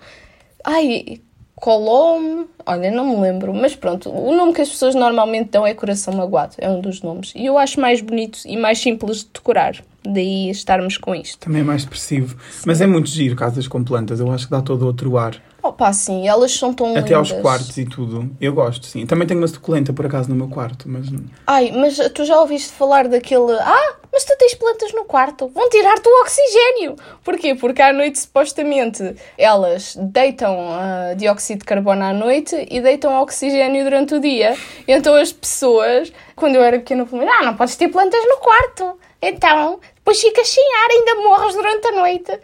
Ai, 0.63 1.21
Colom. 1.57 2.45
Olha, 2.65 2.93
não 2.93 3.05
me 3.09 3.17
lembro, 3.21 3.53
mas 3.53 3.75
pronto. 3.75 4.09
O 4.09 4.33
nome 4.37 4.53
que 4.53 4.61
as 4.63 4.69
pessoas 4.71 4.95
normalmente 4.95 5.51
dão 5.51 5.67
é 5.67 5.75
Coração 5.75 6.15
Magoado, 6.15 6.55
é 6.59 6.69
um 6.71 6.81
dos 6.81 7.03
nomes. 7.03 7.33
E 7.35 7.45
eu 7.47 7.59
acho 7.59 7.81
mais 7.81 8.01
bonito 8.01 8.39
e 8.47 8.57
mais 8.57 8.79
simples 8.79 9.25
de 9.25 9.31
decorar. 9.35 9.75
Daí 10.07 10.51
estarmos 10.51 10.99
com 10.99 11.15
isto. 11.15 11.39
Também 11.39 11.63
é 11.63 11.65
mais 11.65 11.83
expressivo. 11.83 12.37
Mas 12.67 12.81
é 12.81 12.87
muito 12.87 13.09
giro 13.09 13.35
casas 13.35 13.67
com 13.67 13.83
plantas. 13.83 14.21
Eu 14.21 14.31
acho 14.31 14.45
que 14.47 14.51
dá 14.51 14.61
todo 14.61 14.87
outro 14.87 15.17
ar. 15.17 15.41
Opa, 15.63 15.91
sim, 15.95 16.29
elas 16.29 16.53
são 16.53 16.75
tão 16.75 16.95
Até 16.95 17.15
aos 17.15 17.29
lindas. 17.29 17.43
quartos 17.43 17.79
e 17.79 17.87
tudo. 17.87 18.31
Eu 18.39 18.53
gosto, 18.53 18.85
sim. 18.85 19.07
Também 19.07 19.27
tenho 19.27 19.41
uma 19.41 19.49
suculenta, 19.49 19.95
por 19.95 20.05
acaso, 20.05 20.29
no 20.29 20.35
meu 20.37 20.49
quarto. 20.49 20.87
Mas 20.87 21.07
Ai, 21.47 21.73
mas 21.75 21.97
tu 22.13 22.23
já 22.27 22.39
ouviste 22.39 22.71
falar 22.73 23.09
daquele. 23.09 23.51
Ah, 23.61 23.95
mas 24.13 24.25
tu 24.25 24.37
tens 24.39 24.55
plantas 24.55 24.93
no 24.93 25.07
quarto, 25.07 25.49
vão 25.49 25.69
tirar-te 25.71 26.07
o 26.07 26.21
oxigênio. 26.21 26.97
Porquê? 27.25 27.55
Porque 27.55 27.81
à 27.81 27.95
noite, 27.95 28.19
supostamente, 28.19 29.17
elas 29.39 29.97
deitam 29.99 30.55
ah, 30.71 31.15
dióxido 31.17 31.61
de 31.61 31.65
carbono 31.65 32.05
à 32.05 32.13
noite 32.13 32.69
e 32.71 32.83
deitam 32.83 33.19
oxigênio 33.23 33.85
durante 33.85 34.15
o 34.15 34.21
dia. 34.21 34.55
Então 34.87 35.15
as 35.15 35.33
pessoas, 35.33 36.13
quando 36.37 36.57
eu 36.57 36.63
era 36.63 36.79
pequena, 36.79 37.07
falavam: 37.07 37.33
Ah, 37.41 37.45
não 37.47 37.57
podes 37.57 37.75
ter 37.75 37.89
plantas 37.89 38.21
no 38.29 38.37
quarto. 38.37 38.99
Então, 39.29 39.81
depois 39.97 40.21
ficas 40.21 40.49
sem 40.49 40.63
ar, 40.85 40.91
ainda 40.91 41.15
morres 41.29 41.55
durante 41.55 41.87
a 41.89 41.93
noite. 41.93 42.39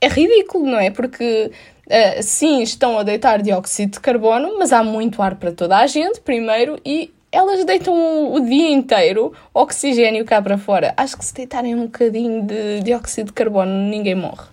É 0.00 0.08
ridículo, 0.08 0.66
não 0.66 0.78
é? 0.78 0.90
Porque. 0.90 1.50
ah, 1.90 2.22
sim, 2.22 2.62
estão 2.62 2.98
a 2.98 3.02
deitar 3.02 3.40
dióxido 3.42 3.92
de 3.92 4.00
carbono, 4.00 4.58
mas 4.58 4.72
há 4.72 4.82
muito 4.82 5.22
ar 5.22 5.36
para 5.36 5.52
toda 5.52 5.78
a 5.78 5.86
gente, 5.86 6.20
primeiro, 6.20 6.78
e 6.84 7.12
elas 7.32 7.64
deitam 7.64 7.94
o, 7.94 8.34
o 8.36 8.40
dia 8.40 8.70
inteiro 8.70 9.32
oxigênio 9.52 10.24
cá 10.24 10.40
para 10.40 10.56
fora. 10.58 10.94
Acho 10.96 11.16
que 11.18 11.24
se 11.24 11.34
deitarem 11.34 11.74
um 11.74 11.84
bocadinho 11.84 12.42
de 12.42 12.80
dióxido 12.80 13.26
de 13.26 13.32
carbono, 13.32 13.72
ninguém 13.72 14.14
morre. 14.14 14.46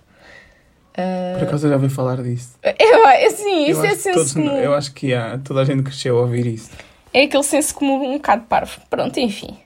Ah, 0.96 1.36
por 1.38 1.48
acaso 1.48 1.66
eu 1.66 1.70
já 1.70 1.76
ouvi 1.76 1.88
falar 1.88 2.22
disso. 2.22 2.58
assim, 3.26 3.64
Eu 3.64 3.70
isso 3.70 3.84
é 3.84 3.94
senso 3.94 4.14
todos- 4.18 4.32
comum. 4.34 4.56
Eu 4.58 4.74
acho 4.74 4.92
que 4.92 5.14
há, 5.14 5.38
toda 5.38 5.60
a 5.60 5.64
gente 5.64 5.82
cresceu 5.82 6.18
a 6.18 6.22
ouvir 6.22 6.46
isso. 6.46 6.70
É 7.14 7.22
aquele 7.24 7.42
senso 7.42 7.74
comum 7.74 8.10
um 8.10 8.14
bocado 8.14 8.44
parvo. 8.48 8.80
Pronto, 8.90 9.18
enfim. 9.20 9.56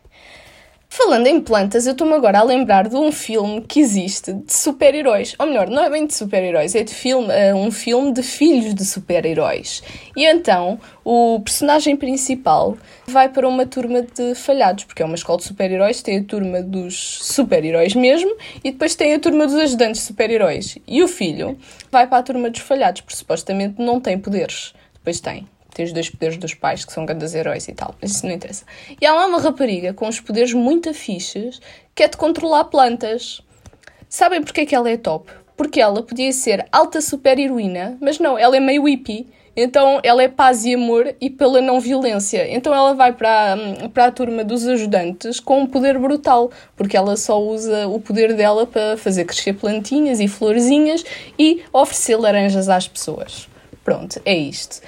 Falando 0.88 1.26
em 1.26 1.40
plantas, 1.40 1.86
eu 1.86 1.92
estou-me 1.92 2.14
agora 2.14 2.38
a 2.38 2.42
lembrar 2.42 2.88
de 2.88 2.96
um 2.96 3.12
filme 3.12 3.60
que 3.60 3.80
existe 3.80 4.32
de 4.32 4.52
super-heróis. 4.52 5.34
Ou 5.38 5.46
melhor, 5.46 5.68
não 5.68 5.82
é 5.82 5.90
bem 5.90 6.06
de 6.06 6.14
super-heróis, 6.14 6.74
é 6.74 6.82
de 6.82 6.94
filme, 6.94 7.28
é 7.30 7.54
um 7.54 7.70
filme 7.70 8.12
de 8.12 8.22
filhos 8.22 8.74
de 8.74 8.84
super-heróis. 8.84 9.82
E 10.16 10.24
então, 10.24 10.80
o 11.04 11.40
personagem 11.40 11.96
principal 11.96 12.78
vai 13.06 13.28
para 13.28 13.46
uma 13.46 13.66
turma 13.66 14.02
de 14.02 14.34
falhados, 14.34 14.84
porque 14.84 15.02
é 15.02 15.04
uma 15.04 15.16
escola 15.16 15.38
de 15.38 15.44
super-heróis, 15.44 16.02
tem 16.02 16.18
a 16.18 16.24
turma 16.24 16.62
dos 16.62 17.18
super-heróis 17.22 17.94
mesmo, 17.94 18.34
e 18.64 18.70
depois 18.70 18.94
tem 18.94 19.12
a 19.12 19.18
turma 19.18 19.46
dos 19.46 19.56
ajudantes 19.56 20.02
super-heróis. 20.02 20.78
E 20.86 21.02
o 21.02 21.08
filho 21.08 21.58
vai 21.90 22.06
para 22.06 22.18
a 22.18 22.22
turma 22.22 22.48
dos 22.48 22.60
falhados, 22.60 23.02
porque 23.02 23.16
supostamente 23.16 23.74
não 23.78 24.00
tem 24.00 24.18
poderes. 24.18 24.72
Depois 24.94 25.20
tem 25.20 25.46
tem 25.76 25.84
os 25.84 25.92
dois 25.92 26.08
poderes 26.08 26.38
dos 26.38 26.54
pais, 26.54 26.86
que 26.86 26.92
são 26.92 27.04
grandes 27.04 27.34
heróis 27.34 27.68
e 27.68 27.74
tal, 27.74 27.94
mas 28.00 28.12
isso 28.12 28.24
não 28.24 28.32
interessa. 28.32 28.64
E 28.98 29.04
há 29.04 29.12
lá 29.12 29.26
uma 29.26 29.38
rapariga 29.38 29.92
com 29.92 30.08
os 30.08 30.18
poderes 30.18 30.54
muito 30.54 30.88
afixes 30.88 31.60
que 31.94 32.02
é 32.02 32.08
de 32.08 32.16
controlar 32.16 32.64
plantas. 32.64 33.42
Sabem 34.08 34.42
porque 34.42 34.62
é 34.62 34.66
que 34.66 34.74
ela 34.74 34.88
é 34.88 34.96
top? 34.96 35.30
Porque 35.54 35.78
ela 35.78 36.02
podia 36.02 36.32
ser 36.32 36.66
alta 36.72 37.02
super 37.02 37.38
heroína, 37.38 37.98
mas 38.00 38.18
não, 38.18 38.38
ela 38.38 38.56
é 38.56 38.60
meio 38.60 38.84
hippie. 38.86 39.26
Então 39.54 40.00
ela 40.02 40.22
é 40.22 40.28
paz 40.28 40.64
e 40.64 40.74
amor 40.74 41.14
e 41.20 41.28
pela 41.28 41.60
não 41.60 41.78
violência. 41.78 42.46
Então 42.54 42.74
ela 42.74 42.94
vai 42.94 43.12
para, 43.12 43.56
para 43.92 44.06
a 44.06 44.10
turma 44.10 44.44
dos 44.44 44.66
ajudantes 44.66 45.40
com 45.40 45.60
um 45.60 45.66
poder 45.66 45.98
brutal, 45.98 46.50
porque 46.74 46.96
ela 46.96 47.16
só 47.18 47.38
usa 47.42 47.86
o 47.86 48.00
poder 48.00 48.34
dela 48.34 48.66
para 48.66 48.96
fazer 48.96 49.26
crescer 49.26 49.54
plantinhas 49.54 50.20
e 50.20 50.28
florzinhas 50.28 51.04
e 51.38 51.62
oferecer 51.70 52.16
laranjas 52.16 52.68
às 52.70 52.88
pessoas. 52.88 53.46
Pronto, 53.84 54.20
é 54.24 54.34
isto. 54.34 54.80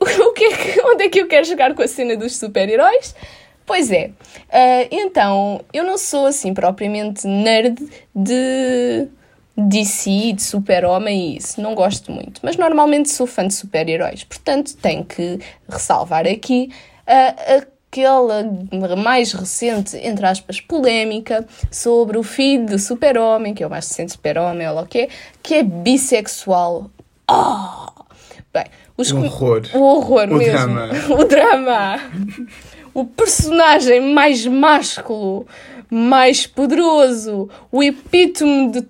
O 0.26 0.32
que 0.32 0.44
é 0.44 0.56
que, 0.56 0.80
onde 0.82 1.04
é 1.04 1.08
que 1.08 1.20
eu 1.20 1.28
quero 1.28 1.44
chegar 1.44 1.74
com 1.74 1.82
a 1.82 1.88
cena 1.88 2.16
dos 2.16 2.36
super-heróis? 2.36 3.14
Pois 3.66 3.90
é, 3.92 4.10
ah, 4.50 4.88
então 4.90 5.60
eu 5.72 5.84
não 5.84 5.96
sou 5.96 6.26
assim 6.26 6.52
propriamente 6.52 7.26
nerd 7.26 7.76
de 8.14 9.06
DC, 9.56 10.32
de 10.32 10.42
super-homem 10.42 11.34
e 11.34 11.36
isso, 11.36 11.60
não 11.60 11.74
gosto 11.74 12.10
muito, 12.10 12.40
mas 12.42 12.56
normalmente 12.56 13.10
sou 13.10 13.26
fã 13.26 13.46
de 13.46 13.54
super-heróis, 13.54 14.24
portanto 14.24 14.76
tenho 14.76 15.04
que 15.04 15.38
ressalvar 15.68 16.26
aqui 16.26 16.72
ah, 17.06 17.62
aquela 17.90 18.44
mais 18.96 19.32
recente, 19.32 19.96
entre 19.98 20.24
aspas, 20.24 20.60
polémica 20.60 21.46
sobre 21.70 22.16
o 22.18 22.22
filho 22.22 22.66
do 22.66 22.78
super-homem, 22.78 23.52
que 23.52 23.62
é 23.62 23.66
o 23.66 23.70
mais 23.70 23.88
recente 23.88 24.12
super-homem, 24.12 24.68
ou 24.68 24.80
o 24.80 24.86
que 24.86 25.00
é, 25.00 25.08
que 25.42 25.54
é 25.54 25.62
bissexual. 25.62 26.90
Ah! 27.28 27.99
Bem, 28.52 28.64
os 28.96 29.12
O 29.12 29.18
horror. 29.22 29.62
o 29.74 29.80
horror 29.80 30.24
O 30.28 30.36
mesmo. 30.36 30.52
drama. 30.52 30.88
O 31.10 31.24
drama. 31.24 32.00
O 32.92 33.04
personagem 33.04 34.12
mais 34.12 34.44
másculo, 34.46 35.46
mais 35.88 36.46
poderoso, 36.46 37.48
o 37.70 37.82
epítome 37.82 38.72
de 38.72 38.86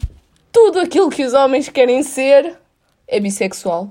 tudo 0.51 0.81
aquilo 0.81 1.11
que 1.11 1.25
os 1.25 1.35
homens 1.35 1.69
querem 1.69 2.03
ser, 2.03 2.55
é 3.07 3.21
bissexual. 3.21 3.91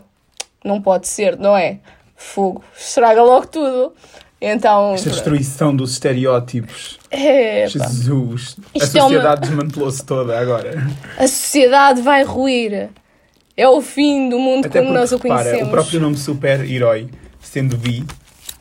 Não 0.65 0.81
pode 0.81 1.07
ser, 1.07 1.37
não 1.37 1.55
é? 1.55 1.77
Fogo. 2.15 2.63
Estraga 2.77 3.21
logo 3.21 3.47
tudo. 3.47 3.93
Então. 4.41 4.93
Esta 4.93 5.09
destruição 5.11 5.75
dos 5.75 5.91
estereótipos. 5.91 6.97
É. 7.11 7.67
Jesus. 7.67 8.57
a 8.73 8.77
Isto 8.77 8.97
é 8.97 9.01
uma- 9.03 9.09
sociedade 9.09 9.41
desmantelou-se 9.41 10.03
toda 10.05 10.37
agora. 10.39 10.73
A 11.17 11.27
sociedade 11.27 12.01
vai 12.01 12.23
ruir. 12.23 12.89
É 13.59 13.67
o 13.67 13.81
fim 13.81 14.29
do 14.29 14.39
mundo 14.39 14.67
Até 14.67 14.79
como 14.79 14.93
porque, 14.93 14.99
nós 14.99 15.11
o 15.11 15.17
repara, 15.17 15.43
conhecemos. 15.43 15.67
o 15.67 15.71
próprio 15.71 15.99
nome 15.99 16.17
super-herói, 16.17 17.09
sendo 17.41 17.75
bi, 17.75 18.05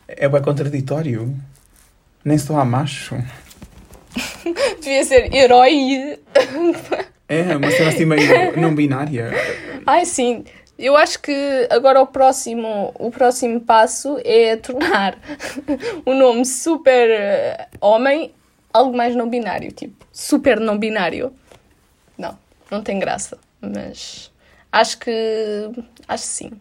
é 0.08 0.28
bem 0.28 0.42
contraditório. 0.42 1.32
Nem 2.24 2.36
só 2.36 2.58
há 2.58 2.64
macho. 2.64 3.14
Devia 4.82 5.04
ser 5.04 5.32
herói. 5.32 6.18
É, 7.28 7.56
uma 7.56 7.70
cena 7.70 7.90
assim 7.90 8.06
meio 8.06 8.60
não 8.60 8.74
binária. 8.74 9.30
Ai, 9.86 10.04
sim. 10.04 10.44
Eu 10.76 10.96
acho 10.96 11.22
que 11.22 11.68
agora 11.70 12.02
o 12.02 12.06
próximo, 12.08 12.92
o 12.98 13.12
próximo 13.12 13.60
passo 13.60 14.18
é 14.24 14.56
tornar 14.56 15.16
o 16.04 16.12
nome 16.12 16.44
super 16.44 17.68
homem 17.80 18.34
algo 18.72 18.96
mais 18.96 19.14
não 19.14 19.30
binário, 19.30 19.70
tipo 19.70 20.04
super 20.12 20.58
não 20.58 20.76
binário. 20.76 21.32
Não, 22.18 22.36
não 22.68 22.82
tem 22.82 22.98
graça, 22.98 23.38
mas 23.60 24.32
acho 24.72 24.98
que 24.98 25.10
acho 26.06 26.22
que 26.22 26.28
sim. 26.28 26.52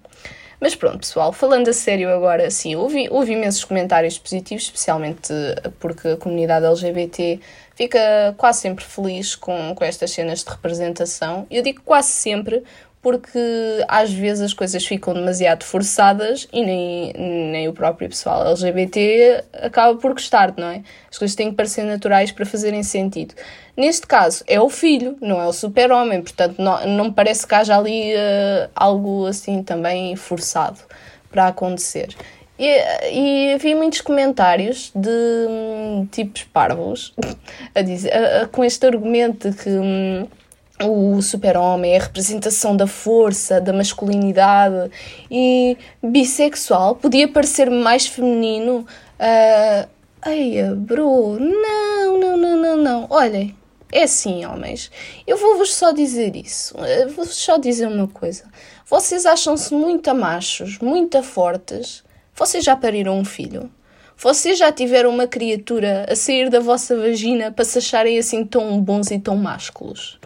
Mas 0.59 0.73
pronto, 0.73 0.99
pessoal, 0.99 1.31
falando 1.31 1.67
a 1.67 1.73
sério 1.73 2.09
agora, 2.09 2.49
sim, 2.49 2.75
houve, 2.75 3.07
houve 3.11 3.33
imensos 3.33 3.63
comentários 3.63 4.17
positivos, 4.17 4.63
especialmente 4.63 5.31
porque 5.79 6.07
a 6.09 6.17
comunidade 6.17 6.65
LGBT 6.65 7.39
fica 7.75 7.99
quase 8.37 8.61
sempre 8.61 8.83
feliz 8.83 9.35
com, 9.35 9.75
com 9.75 9.83
estas 9.83 10.09
cenas 10.09 10.43
de 10.43 10.49
representação. 10.49 11.45
Eu 11.51 11.61
digo 11.61 11.81
quase 11.85 12.09
sempre 12.09 12.63
porque 13.01 13.39
às 13.87 14.11
vezes 14.11 14.43
as 14.43 14.53
coisas 14.53 14.85
ficam 14.85 15.13
demasiado 15.13 15.63
forçadas 15.63 16.47
e 16.51 16.63
nem, 16.65 17.13
nem 17.51 17.67
o 17.67 17.73
próprio 17.73 18.09
pessoal 18.09 18.47
LGBT 18.47 19.43
acaba 19.53 19.97
por 19.97 20.11
gostar, 20.13 20.53
não 20.57 20.67
é? 20.67 20.81
As 21.09 21.17
coisas 21.17 21.35
têm 21.35 21.49
que 21.51 21.55
parecer 21.55 21.83
naturais 21.83 22.31
para 22.31 22.45
fazerem 22.45 22.83
sentido. 22.83 23.33
Neste 23.77 24.05
caso, 24.07 24.43
é 24.47 24.59
o 24.59 24.69
filho, 24.69 25.15
não 25.21 25.39
é 25.41 25.45
o 25.45 25.53
super-homem, 25.53 26.21
portanto, 26.21 26.59
não, 26.61 26.85
não 26.87 27.13
parece 27.13 27.45
que 27.47 27.53
haja 27.55 27.77
ali 27.77 28.11
eh, 28.13 28.69
algo 28.75 29.25
assim 29.27 29.61
também 29.63 30.15
forçado 30.15 30.79
para 31.29 31.47
acontecer. 31.47 32.09
E, 32.59 32.65
e 33.13 33.53
havia 33.53 33.75
muitos 33.75 34.01
comentários 34.01 34.91
de 34.95 35.09
hum, 35.47 36.07
tipos 36.11 36.43
parvos 36.45 37.13
a 37.75 37.81
dizer, 37.83 38.11
a- 38.11 38.41
a- 38.41 38.47
com 38.47 38.63
este 38.65 38.83
argumento 38.87 39.51
de 39.51 39.55
que 39.57 39.69
hum, 39.69 40.27
o 40.83 41.21
super-homem 41.21 41.97
a 41.97 42.03
representação 42.03 42.75
da 42.75 42.85
força, 42.85 43.59
da 43.59 43.73
masculinidade 43.73 44.91
e 45.29 45.77
bissexual 46.03 46.95
podia 46.95 47.27
parecer 47.27 47.69
mais 47.69 48.05
feminino. 48.05 48.85
Uh, 49.19 49.97
Eia, 50.25 50.75
bro, 50.75 51.39
não, 51.39 52.19
não, 52.19 52.37
não, 52.37 52.57
não, 52.57 52.77
não. 52.77 53.07
Olhem, 53.09 53.55
é 53.91 54.03
assim, 54.03 54.45
homens. 54.45 54.91
Eu 55.25 55.37
vou-vos 55.37 55.73
só 55.73 55.91
dizer 55.91 56.35
isso. 56.35 56.75
Eu 56.77 57.09
Vou-vos 57.09 57.35
só 57.35 57.57
dizer 57.57 57.87
uma 57.87 58.07
coisa. 58.07 58.43
Vocês 58.85 59.25
acham-se 59.25 59.73
muito 59.73 60.13
machos, 60.13 60.79
muito 60.79 61.21
fortes. 61.23 62.03
Vocês 62.35 62.63
já 62.63 62.75
pariram 62.75 63.17
um 63.17 63.23
filho? 63.23 63.71
Vocês 64.17 64.57
já 64.57 64.71
tiveram 64.71 65.11
uma 65.11 65.27
criatura 65.27 66.05
a 66.09 66.15
sair 66.15 66.49
da 66.49 66.59
vossa 66.59 66.97
vagina 66.97 67.51
para 67.51 67.63
se 67.63 67.77
acharem 67.77 68.17
assim 68.17 68.43
tão 68.43 68.81
bons 68.81 69.11
e 69.11 69.19
tão 69.19 69.37
másculos? 69.37 70.19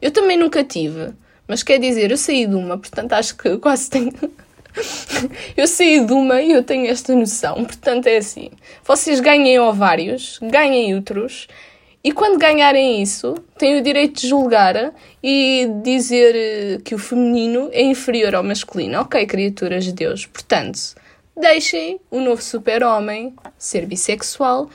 Eu 0.00 0.10
também 0.10 0.36
nunca 0.36 0.62
tive, 0.62 1.12
mas 1.48 1.62
quer 1.62 1.78
dizer, 1.78 2.10
eu 2.10 2.16
saí 2.16 2.46
de 2.46 2.54
uma, 2.54 2.76
portanto 2.78 3.12
acho 3.12 3.36
que 3.36 3.56
quase 3.58 3.90
tenho. 3.90 4.12
eu 5.56 5.66
saí 5.66 6.04
de 6.04 6.12
uma 6.12 6.40
e 6.42 6.52
eu 6.52 6.62
tenho 6.62 6.86
esta 6.86 7.14
noção, 7.14 7.64
portanto 7.64 8.06
é 8.06 8.18
assim: 8.18 8.50
vocês 8.84 9.20
ganhem 9.20 9.58
ovários, 9.58 10.38
ganhem 10.42 10.94
úteros, 10.94 11.48
e 12.06 12.12
quando 12.12 12.38
ganharem 12.38 13.02
isso, 13.02 13.34
têm 13.58 13.80
o 13.80 13.82
direito 13.82 14.20
de 14.20 14.28
julgar 14.28 14.94
e 15.20 15.68
dizer 15.82 16.80
que 16.82 16.94
o 16.94 16.98
feminino 16.98 17.68
é 17.72 17.82
inferior 17.82 18.32
ao 18.36 18.44
masculino. 18.44 19.00
Ok, 19.00 19.26
criaturas 19.26 19.84
de 19.84 19.92
Deus. 19.92 20.24
Portanto, 20.24 20.78
deixem 21.36 21.98
o 22.08 22.20
novo 22.20 22.40
super-homem 22.40 23.34
ser 23.58 23.86
bissexual 23.86 24.70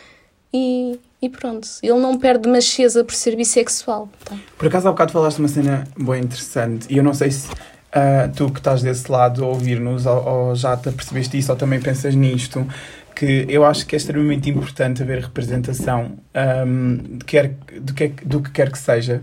e, 0.54 1.00
e 1.22 1.30
pronto. 1.30 1.68
Ele 1.84 2.00
não 2.00 2.18
perde 2.18 2.50
macheza 2.50 3.04
por 3.04 3.14
ser 3.14 3.36
bissexual. 3.36 4.10
Tá? 4.26 4.36
Por 4.58 4.68
acaso 4.68 4.88
há 4.88 4.92
bocado 4.92 5.12
falaste 5.12 5.40
uma 5.40 5.48
cena 5.48 5.84
bem 5.98 6.24
interessante 6.24 6.88
e 6.90 6.98
eu 6.98 7.04
não 7.04 7.14
sei 7.14 7.32
se 7.32 7.50
ah, 7.94 8.30
tu 8.36 8.50
que 8.50 8.60
estás 8.60 8.82
desse 8.82 9.12
lado 9.12 9.44
a 9.44 9.48
ouvir-nos 9.48 10.06
ou, 10.06 10.26
ou 10.26 10.56
já 10.56 10.76
te 10.78 10.90
apercebeste 10.90 11.38
isso 11.38 11.52
ou 11.52 11.58
também 11.58 11.80
pensas 11.80 12.16
nisto, 12.16 12.66
que 13.14 13.46
eu 13.50 13.66
acho 13.66 13.86
que 13.86 13.96
é 13.96 13.98
extremamente 13.98 14.50
importante 14.50 15.04
haver 15.04 15.20
representação 15.20 16.18
ahm, 16.34 17.18
de, 17.18 17.26
quer, 17.26 17.56
do, 17.80 17.94
que, 17.94 18.08
do 18.08 18.42
que 18.42 18.52
quer 18.52 18.72
que 18.72 18.80
seja. 18.80 19.22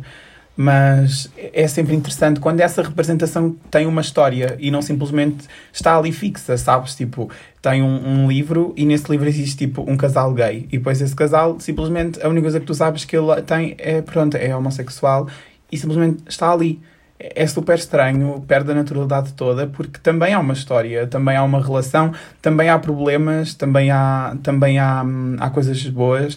Mas 0.61 1.31
é 1.37 1.69
sempre 1.69 1.95
interessante 1.95 2.41
quando 2.41 2.59
essa 2.59 2.83
representação 2.83 3.55
tem 3.71 3.87
uma 3.87 4.01
história 4.01 4.57
e 4.59 4.73
não 4.73 4.83
simplesmente 4.83 5.47
está 5.73 5.97
ali 5.97 6.11
fixa, 6.11 6.57
sabes? 6.59 6.97
Tipo, 6.97 7.31
tem 7.63 7.81
um, 7.81 8.25
um 8.25 8.29
livro 8.29 8.75
e 8.77 8.85
nesse 8.85 9.09
livro 9.09 9.29
existe 9.29 9.57
tipo 9.57 9.89
um 9.89 9.97
casal 9.97 10.35
gay 10.35 10.67
e 10.73 10.79
depois 10.79 11.01
esse 11.01 11.15
casal 11.15 11.61
simplesmente 11.61 12.21
a 12.21 12.29
única 12.29 12.43
coisa 12.43 12.59
que 12.59 12.67
tu 12.67 12.75
sabes 12.75 13.05
que 13.05 13.17
ele 13.17 13.41
tem 13.43 13.77
é, 13.79 14.03
pronto, 14.03 14.37
é 14.37 14.53
homossexual 14.57 15.29
e 15.71 15.79
simplesmente 15.79 16.25
está 16.27 16.51
ali. 16.51 16.81
É 17.21 17.47
super 17.47 17.79
estranho, 17.79 18.45
perde 18.47 18.73
a 18.73 18.75
naturalidade 18.75 19.35
toda, 19.35 19.69
porque 19.69 20.01
também 20.01 20.35
há 20.35 20.41
uma 20.41 20.55
história, 20.55 21.07
também 21.07 21.37
há 21.37 21.45
uma 21.45 21.63
relação, 21.63 22.13
também 22.43 22.69
há 22.69 22.79
problemas, 22.81 23.55
também 23.55 23.93
há, 23.93 24.37
também 24.43 24.81
há, 24.81 25.05
hum, 25.05 25.37
há 25.39 25.51
coisas 25.51 25.85
boas 25.87 26.37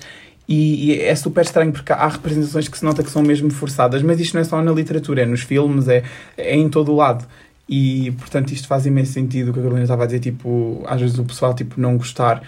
e, 0.51 0.91
e 0.91 1.01
é 1.01 1.15
super 1.15 1.46
estranho 1.46 1.72
porque 1.72 1.93
há 1.93 2.10
representações 2.10 2.67
que 2.67 2.77
se 2.77 2.84
nota 2.84 3.01
que 3.01 3.10
são 3.10 3.22
mesmo 3.22 3.50
forçadas, 3.50 4.03
mas 4.03 4.20
isto 4.20 4.34
não 4.34 4.41
é 4.41 4.43
só 4.43 4.62
na 4.62 4.74
literatura, 4.74 5.22
é 5.22 5.25
nos 5.25 5.43
filmes, 5.43 5.88
é, 5.88 6.03
é 6.38 6.58
em 6.58 6.67
todo 6.67 6.91
o 6.91 6.96
lado. 6.98 7.25
E 7.70 8.12
portanto 8.20 8.51
isto 8.51 8.67
faz 8.67 8.86
imenso 8.86 9.13
sentido 9.13 9.51
o 9.51 9.53
que 9.53 9.60
a 9.60 9.62
Carolina 9.62 9.86
estava 9.86 10.03
a 10.03 10.05
dizer, 10.05 10.20
tipo, 10.20 10.84
às 10.86 11.00
vezes 11.00 11.17
o 11.17 11.24
pessoal 11.24 11.53
tipo, 11.53 11.79
não 11.79 11.98
gostar. 11.98 12.43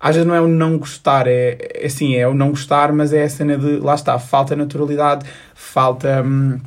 às 0.00 0.14
vezes 0.14 0.26
não 0.26 0.34
é 0.34 0.40
o 0.40 0.48
não 0.48 0.78
gostar, 0.78 1.26
é, 1.26 1.58
é 1.74 1.86
assim, 1.86 2.16
é 2.16 2.26
o 2.26 2.32
não 2.32 2.50
gostar, 2.50 2.90
mas 2.90 3.12
é 3.12 3.24
a 3.24 3.28
cena 3.28 3.58
de, 3.58 3.76
lá 3.80 3.96
está, 3.96 4.18
falta 4.18 4.56
naturalidade, 4.56 5.26
falta. 5.54 6.22
Hum, 6.24 6.58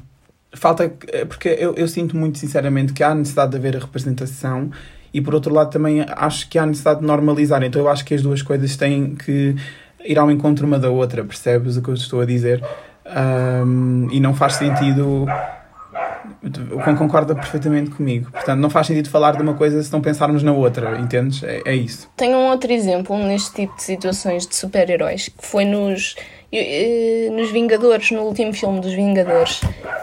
falta. 0.54 0.94
Porque 1.28 1.50
eu, 1.50 1.74
eu 1.74 1.88
sinto 1.88 2.16
muito 2.16 2.38
sinceramente 2.38 2.94
que 2.94 3.04
há 3.04 3.16
necessidade 3.16 3.52
de 3.52 3.58
haver 3.58 3.76
a 3.76 3.80
representação 3.80 4.70
e 5.12 5.20
por 5.22 5.34
outro 5.34 5.54
lado 5.54 5.72
também 5.72 6.06
acho 6.08 6.48
que 6.48 6.60
há 6.60 6.66
necessidade 6.66 7.00
de 7.00 7.08
normalizar. 7.08 7.64
Então 7.64 7.82
eu 7.82 7.90
acho 7.90 8.06
que 8.06 8.14
as 8.14 8.22
duas 8.22 8.44
coisas 8.44 8.76
têm 8.76 9.16
que 9.16 9.56
ir 10.06 10.18
ao 10.18 10.30
encontro 10.32 10.66
uma 10.66 10.80
da 10.80 10.90
outra, 10.90 11.24
percebes 11.24 11.78
o 11.78 11.82
que 11.82 11.90
eu 11.90 11.94
estou 11.94 12.22
a 12.22 12.26
dizer? 12.26 12.64
Um, 13.06 14.08
e 14.12 14.20
não 14.20 14.34
faz 14.34 14.56
sentido 14.56 15.28
o 16.72 16.82
Juan 16.84 16.96
concorda 16.96 17.36
perfeitamente 17.36 17.92
comigo. 17.92 18.30
Portanto, 18.32 18.60
não 18.60 18.70
faz 18.70 18.88
sentido 18.88 19.10
falar 19.10 19.36
de 19.36 19.42
uma 19.42 19.54
coisa 19.54 19.82
se 19.82 19.92
não 19.92 20.02
pensarmos 20.02 20.44
na 20.44 20.52
outra, 20.52 21.00
entendes? 21.00 21.44
É, 21.44 21.62
é 21.66 21.76
isso. 21.76 22.10
Tenho 22.16 22.38
um 22.38 22.50
outro 22.50 22.72
exemplo 22.72 23.18
neste 23.18 23.54
tipo 23.54 23.76
de 23.76 23.84
situações 23.84 24.46
de 24.46 24.56
super-heróis, 24.56 25.30
que 25.30 25.46
foi 25.46 25.66
nos, 25.66 26.16
eh, 26.52 27.30
nos 27.32 27.52
Vingadores, 27.52 28.12
no 28.12 28.22
último 28.22 28.54
filme 28.54 28.80
dos 28.80 28.94
Vingadores, 28.94 29.62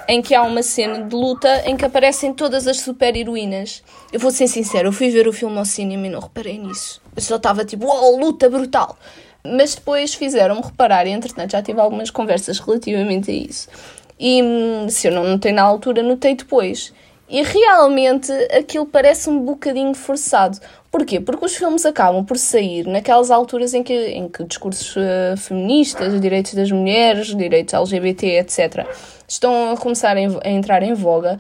em 0.08 0.20
que 0.20 0.34
há 0.34 0.42
uma 0.42 0.62
cena 0.62 1.02
de 1.02 1.14
luta 1.14 1.62
em 1.66 1.76
que 1.76 1.84
aparecem 1.84 2.32
todas 2.32 2.66
as 2.66 2.80
super-heroínas. 2.80 3.82
Eu 4.12 4.20
vou 4.20 4.30
ser 4.30 4.48
sincero, 4.48 4.88
eu 4.88 4.92
fui 4.92 5.10
ver 5.10 5.28
o 5.28 5.32
filme 5.32 5.58
ao 5.58 5.64
cinema 5.64 6.06
e 6.06 6.10
não 6.10 6.20
reparei 6.20 6.58
nisso. 6.58 7.00
Eu 7.14 7.22
só 7.22 7.36
estava 7.36 7.64
tipo, 7.64 7.86
uau, 7.86 8.16
luta 8.16 8.48
brutal! 8.48 8.96
Mas 9.44 9.74
depois 9.74 10.14
fizeram-me 10.14 10.62
reparar, 10.62 11.06
e 11.06 11.10
entretanto 11.10 11.52
já 11.52 11.62
tive 11.62 11.80
algumas 11.80 12.10
conversas 12.10 12.58
relativamente 12.58 13.30
a 13.30 13.34
isso 13.34 13.68
e 14.22 14.40
hum, 14.40 14.88
se 14.88 15.08
eu 15.08 15.12
não 15.12 15.24
notei 15.24 15.50
na 15.50 15.62
altura, 15.62 16.00
notei 16.00 16.36
depois. 16.36 16.92
E 17.28 17.42
realmente 17.42 18.30
aquilo 18.56 18.86
parece 18.86 19.28
um 19.28 19.40
bocadinho 19.40 19.94
forçado. 19.94 20.60
Porquê? 20.92 21.18
Porque 21.18 21.44
os 21.44 21.56
filmes 21.56 21.84
acabam 21.84 22.24
por 22.24 22.36
sair 22.38 22.86
naquelas 22.86 23.30
alturas 23.32 23.74
em 23.74 23.82
que, 23.82 23.92
em 23.92 24.28
que 24.28 24.44
discursos 24.44 24.94
uh, 24.94 25.36
feministas, 25.36 26.20
direitos 26.20 26.54
das 26.54 26.70
mulheres, 26.70 27.34
direitos 27.34 27.74
LGBT, 27.74 28.38
etc., 28.38 28.86
estão 29.26 29.72
a 29.72 29.76
começar 29.76 30.16
a, 30.16 30.20
a 30.20 30.50
entrar 30.50 30.82
em 30.84 30.94
voga 30.94 31.38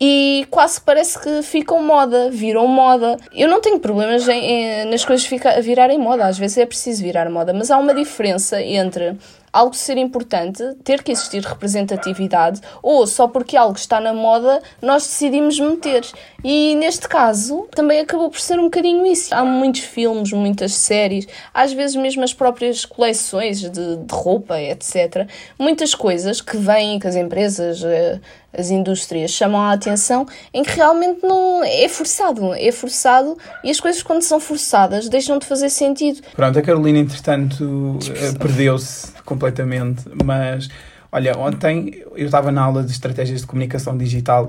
e 0.00 0.46
quase 0.50 0.80
parece 0.80 1.18
que 1.20 1.42
ficam 1.42 1.82
moda, 1.82 2.30
viram 2.30 2.66
moda. 2.66 3.16
Eu 3.32 3.48
não 3.48 3.60
tenho 3.60 3.78
problemas 3.78 4.28
em, 4.28 4.40
em, 4.40 4.84
nas 4.86 5.04
coisas 5.04 5.26
fica, 5.26 5.60
virarem 5.60 5.98
moda, 5.98 6.26
às 6.26 6.38
vezes 6.38 6.58
é 6.58 6.66
preciso 6.66 7.02
virar 7.02 7.30
moda, 7.30 7.52
mas 7.52 7.70
há 7.70 7.78
uma 7.78 7.94
diferença 7.94 8.60
entre 8.60 9.16
algo 9.54 9.72
ser 9.72 9.96
importante, 9.96 10.64
ter 10.82 11.00
que 11.00 11.12
existir 11.12 11.40
representatividade, 11.44 12.60
ou 12.82 13.06
só 13.06 13.28
porque 13.28 13.56
algo 13.56 13.76
está 13.76 14.00
na 14.00 14.12
moda 14.12 14.60
nós 14.82 15.04
decidimos 15.04 15.60
meter. 15.60 16.04
E 16.42 16.74
neste 16.74 17.08
caso 17.08 17.68
também 17.70 18.00
acabou 18.00 18.28
por 18.28 18.40
ser 18.40 18.58
um 18.58 18.64
bocadinho 18.64 19.06
isso. 19.06 19.32
Há 19.32 19.44
muitos 19.44 19.82
filmes, 19.82 20.32
muitas 20.32 20.74
séries, 20.74 21.28
às 21.54 21.72
vezes 21.72 21.94
mesmo 21.94 22.24
as 22.24 22.34
próprias 22.34 22.84
coleções 22.84 23.60
de, 23.60 23.70
de 23.70 24.12
roupa, 24.12 24.60
etc. 24.60 25.28
Muitas 25.56 25.94
coisas 25.94 26.40
que 26.40 26.56
vêm, 26.56 26.98
que 26.98 27.06
as 27.06 27.14
empresas 27.14 27.84
eh, 27.84 28.18
as 28.56 28.70
indústrias 28.70 29.30
chamam 29.30 29.60
a 29.60 29.72
atenção 29.72 30.26
em 30.52 30.62
que 30.62 30.70
realmente 30.70 31.20
não 31.22 31.62
é 31.64 31.88
forçado, 31.88 32.54
é 32.54 32.72
forçado 32.72 33.36
e 33.62 33.70
as 33.70 33.80
coisas 33.80 34.02
quando 34.02 34.22
são 34.22 34.40
forçadas 34.40 35.08
deixam 35.08 35.38
de 35.38 35.46
fazer 35.46 35.70
sentido. 35.70 36.20
Pronto, 36.34 36.58
a 36.58 36.62
Carolina 36.62 36.98
entretanto 36.98 37.98
eh, 38.10 38.32
perdeu-se 38.38 39.13
completamente, 39.24 40.04
mas 40.24 40.68
olha, 41.10 41.36
ontem 41.38 42.02
eu 42.16 42.26
estava 42.26 42.50
na 42.50 42.62
aula 42.62 42.82
de 42.82 42.90
estratégias 42.90 43.40
de 43.40 43.46
comunicação 43.46 43.96
digital 43.96 44.48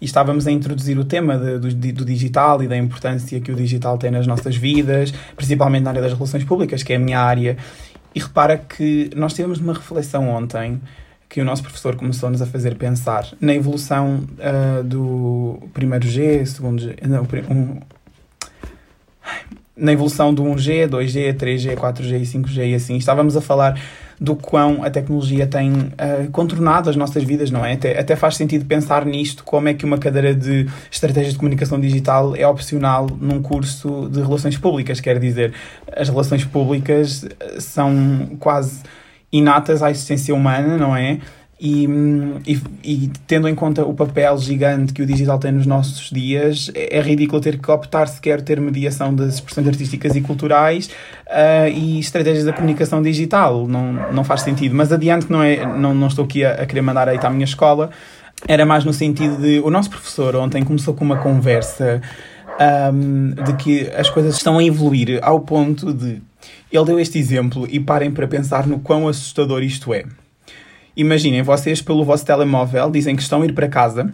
e 0.00 0.04
estávamos 0.04 0.46
a 0.46 0.50
introduzir 0.50 0.98
o 0.98 1.04
tema 1.04 1.38
de, 1.38 1.58
do, 1.58 1.92
do, 1.92 2.04
digital 2.04 2.62
e 2.62 2.68
da 2.68 2.76
importância 2.76 3.40
que 3.40 3.50
o 3.50 3.54
digital 3.54 3.96
tem 3.96 4.10
nas 4.10 4.26
nossas 4.26 4.56
vidas, 4.56 5.12
principalmente 5.36 5.82
na 5.82 5.90
área 5.90 6.02
das 6.02 6.12
relações 6.12 6.44
públicas, 6.44 6.82
que 6.82 6.92
é 6.92 6.96
a 6.96 6.98
minha 6.98 7.20
área. 7.20 7.56
E 8.14 8.20
repara 8.20 8.56
que 8.56 9.10
nós 9.16 9.34
tivemos 9.34 9.58
uma 9.58 9.72
reflexão 9.72 10.28
ontem 10.28 10.80
que 11.28 11.40
o 11.40 11.44
nosso 11.44 11.62
professor 11.62 11.96
começou-nos 11.96 12.40
a 12.40 12.46
fazer 12.46 12.76
pensar 12.76 13.26
na 13.40 13.54
evolução 13.54 14.24
uh, 14.38 14.84
do 14.84 15.58
primeiro 15.72 16.06
G, 16.06 16.46
segundo 16.46 16.80
G, 16.80 16.96
não, 17.02 17.26
um, 17.50 17.80
na 19.76 19.92
evolução 19.92 20.32
do 20.32 20.44
1G, 20.44 20.88
2G, 20.88 21.34
3G, 21.34 21.74
4G 21.74 22.20
e 22.20 22.22
5G 22.22 22.70
e 22.70 22.74
assim. 22.74 22.96
Estávamos 22.96 23.36
a 23.36 23.40
falar 23.40 23.80
do 24.20 24.36
quão 24.36 24.84
a 24.84 24.90
tecnologia 24.90 25.46
tem 25.46 25.72
uh, 25.72 26.30
contornado 26.32 26.88
as 26.88 26.96
nossas 26.96 27.24
vidas, 27.24 27.50
não 27.50 27.64
é? 27.64 27.72
Até, 27.72 27.98
até 27.98 28.16
faz 28.16 28.36
sentido 28.36 28.64
pensar 28.64 29.04
nisto, 29.04 29.44
como 29.44 29.68
é 29.68 29.74
que 29.74 29.84
uma 29.84 29.98
cadeira 29.98 30.34
de 30.34 30.68
estratégias 30.90 31.32
de 31.32 31.38
comunicação 31.38 31.80
digital 31.80 32.34
é 32.36 32.46
opcional 32.46 33.06
num 33.20 33.42
curso 33.42 34.08
de 34.10 34.20
relações 34.20 34.56
públicas, 34.56 35.00
quer 35.00 35.18
dizer, 35.18 35.52
as 35.96 36.08
relações 36.08 36.44
públicas 36.44 37.26
são 37.58 38.36
quase 38.38 38.82
inatas 39.32 39.82
à 39.82 39.90
existência 39.90 40.34
humana, 40.34 40.78
não 40.78 40.96
é? 40.96 41.18
E, 41.58 41.86
e, 42.46 42.60
e, 42.82 43.10
tendo 43.26 43.48
em 43.48 43.54
conta 43.54 43.84
o 43.84 43.94
papel 43.94 44.36
gigante 44.38 44.92
que 44.92 45.00
o 45.00 45.06
digital 45.06 45.38
tem 45.38 45.52
nos 45.52 45.66
nossos 45.66 46.10
dias, 46.10 46.70
é, 46.74 46.98
é 46.98 47.00
ridículo 47.00 47.40
ter 47.40 47.58
que 47.58 47.70
optar 47.70 48.08
sequer 48.08 48.42
ter 48.42 48.60
mediação 48.60 49.14
das 49.14 49.34
expressões 49.34 49.68
artísticas 49.68 50.16
e 50.16 50.20
culturais 50.20 50.90
uh, 51.26 51.68
e 51.72 52.00
estratégias 52.00 52.44
da 52.44 52.52
comunicação 52.52 53.00
digital. 53.00 53.68
Não, 53.68 53.92
não 54.12 54.24
faz 54.24 54.42
sentido. 54.42 54.74
Mas 54.74 54.92
adiante, 54.92 55.30
não, 55.30 55.42
é, 55.42 55.64
não, 55.64 55.94
não 55.94 56.08
estou 56.08 56.24
aqui 56.24 56.44
a, 56.44 56.54
a 56.54 56.66
querer 56.66 56.82
mandar 56.82 57.08
aí 57.08 57.18
à 57.22 57.30
minha 57.30 57.44
escola, 57.44 57.90
era 58.48 58.66
mais 58.66 58.84
no 58.84 58.92
sentido 58.92 59.36
de. 59.40 59.60
O 59.60 59.70
nosso 59.70 59.90
professor 59.90 60.34
ontem 60.36 60.64
começou 60.64 60.92
com 60.92 61.04
uma 61.04 61.18
conversa 61.18 62.02
um, 62.92 63.30
de 63.30 63.52
que 63.54 63.88
as 63.96 64.10
coisas 64.10 64.36
estão 64.36 64.58
a 64.58 64.64
evoluir 64.64 65.20
ao 65.22 65.40
ponto 65.40 65.92
de 65.92 66.20
ele 66.70 66.84
deu 66.84 66.98
este 66.98 67.18
exemplo 67.18 67.66
e 67.70 67.78
parem 67.78 68.10
para 68.10 68.26
pensar 68.26 68.66
no 68.66 68.80
quão 68.80 69.08
assustador 69.08 69.62
isto 69.62 69.94
é. 69.94 70.04
Imaginem, 70.96 71.42
vocês 71.42 71.82
pelo 71.82 72.04
vosso 72.04 72.24
telemóvel 72.24 72.88
dizem 72.90 73.16
que 73.16 73.22
estão 73.22 73.42
a 73.42 73.44
ir 73.44 73.52
para 73.52 73.68
casa 73.68 74.12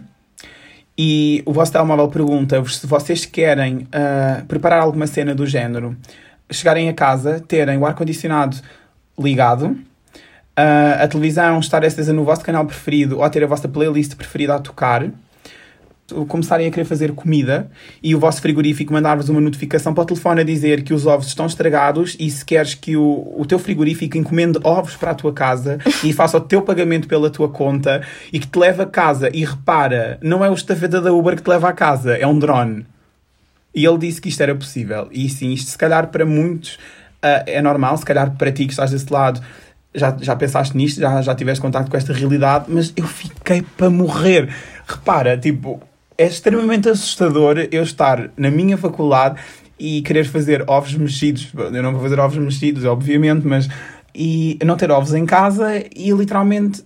e 0.97 1.43
o 1.45 1.53
vosso 1.53 1.71
telemóvel 1.71 2.07
pergunta-vos 2.07 2.79
se 2.79 2.87
vocês 2.87 3.25
querem 3.25 3.87
uh, 3.87 4.45
preparar 4.47 4.81
alguma 4.81 5.05
cena 5.05 5.35
do 5.35 5.45
género, 5.45 5.95
chegarem 6.49 6.89
a 6.89 6.93
casa, 6.93 7.39
terem 7.47 7.77
o 7.77 7.85
ar-condicionado 7.85 8.57
ligado, 9.17 9.65
uh, 9.65 11.03
a 11.03 11.07
televisão 11.07 11.59
estar 11.59 11.85
acesa 11.85 12.11
no 12.11 12.23
vosso 12.23 12.43
canal 12.43 12.65
preferido 12.65 13.19
ou 13.19 13.29
ter 13.29 13.43
a 13.43 13.47
vossa 13.47 13.67
playlist 13.67 14.15
preferida 14.15 14.55
a 14.55 14.59
tocar 14.59 15.07
começarem 16.27 16.67
a 16.67 16.71
querer 16.71 16.85
fazer 16.85 17.11
comida 17.13 17.69
e 18.01 18.15
o 18.15 18.19
vosso 18.19 18.41
frigorífico 18.41 18.93
mandar-vos 18.93 19.29
uma 19.29 19.41
notificação 19.41 19.93
para 19.93 20.03
o 20.03 20.05
telefone 20.05 20.41
a 20.41 20.43
dizer 20.43 20.83
que 20.83 20.93
os 20.93 21.05
ovos 21.05 21.27
estão 21.27 21.45
estragados 21.45 22.15
e 22.19 22.29
se 22.29 22.43
queres 22.45 22.73
que 22.73 22.95
o, 22.95 23.33
o 23.37 23.45
teu 23.45 23.57
frigorífico 23.57 24.17
encomende 24.17 24.59
ovos 24.63 24.95
para 24.95 25.11
a 25.11 25.15
tua 25.15 25.33
casa 25.33 25.79
e 26.03 26.13
faça 26.13 26.37
o 26.37 26.41
teu 26.41 26.61
pagamento 26.61 27.07
pela 27.07 27.29
tua 27.29 27.49
conta 27.49 28.01
e 28.31 28.39
que 28.39 28.47
te 28.47 28.59
leve 28.59 28.81
a 28.81 28.85
casa 28.85 29.29
e 29.33 29.43
repara, 29.43 30.17
não 30.21 30.43
é 30.43 30.49
o 30.49 30.53
estafeta 30.53 31.01
da 31.01 31.11
Uber 31.11 31.35
que 31.35 31.43
te 31.43 31.49
leva 31.49 31.69
a 31.69 31.73
casa, 31.73 32.15
é 32.15 32.27
um 32.27 32.37
drone. 32.37 32.85
E 33.73 33.85
ele 33.85 33.97
disse 33.97 34.19
que 34.19 34.29
isto 34.29 34.41
era 34.41 34.53
possível. 34.53 35.07
E 35.11 35.29
sim, 35.29 35.51
isto 35.51 35.71
se 35.71 35.77
calhar 35.77 36.07
para 36.07 36.25
muitos 36.25 36.75
uh, 36.75 37.43
é 37.45 37.61
normal, 37.61 37.97
se 37.97 38.05
calhar 38.05 38.31
para 38.31 38.51
ti 38.51 38.65
que 38.65 38.71
estás 38.71 38.91
desse 38.91 39.11
lado 39.11 39.41
já, 39.93 40.15
já 40.19 40.35
pensaste 40.35 40.75
nisto, 40.75 40.99
já, 40.99 41.21
já 41.21 41.35
tiveste 41.35 41.61
contato 41.61 41.89
com 41.89 41.97
esta 41.97 42.13
realidade, 42.13 42.65
mas 42.67 42.93
eu 42.95 43.05
fiquei 43.05 43.61
para 43.61 43.89
morrer. 43.89 44.49
Repara, 44.87 45.37
tipo, 45.37 45.81
é 46.21 46.27
extremamente 46.27 46.87
assustador 46.87 47.67
eu 47.71 47.81
estar 47.81 48.29
na 48.37 48.51
minha 48.51 48.77
faculdade 48.77 49.41
e 49.79 50.03
querer 50.03 50.25
fazer 50.25 50.63
ovos 50.69 50.93
mexidos. 50.93 51.51
Eu 51.55 51.81
não 51.81 51.93
vou 51.93 52.01
fazer 52.01 52.19
ovos 52.19 52.37
mexidos, 52.37 52.85
obviamente, 52.85 53.45
mas. 53.47 53.67
E 54.13 54.59
não 54.63 54.77
ter 54.77 54.91
ovos 54.91 55.13
em 55.13 55.25
casa 55.25 55.83
e 55.95 56.11
literalmente 56.11 56.83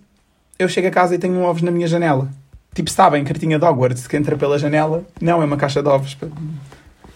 eu 0.59 0.69
chego 0.69 0.87
a 0.87 0.91
casa 0.91 1.15
e 1.15 1.17
tenho 1.17 1.41
ovos 1.41 1.63
na 1.63 1.71
minha 1.71 1.87
janela. 1.87 2.29
Tipo, 2.73 2.89
sabem, 2.89 3.23
cartinha 3.23 3.59
de 3.59 3.65
Hogwarts 3.65 4.07
que 4.07 4.15
entra 4.15 4.37
pela 4.37 4.59
janela? 4.59 5.03
Não, 5.19 5.41
é 5.41 5.45
uma 5.45 5.57
caixa 5.57 5.81
de 5.81 5.89
ovos. 5.89 6.15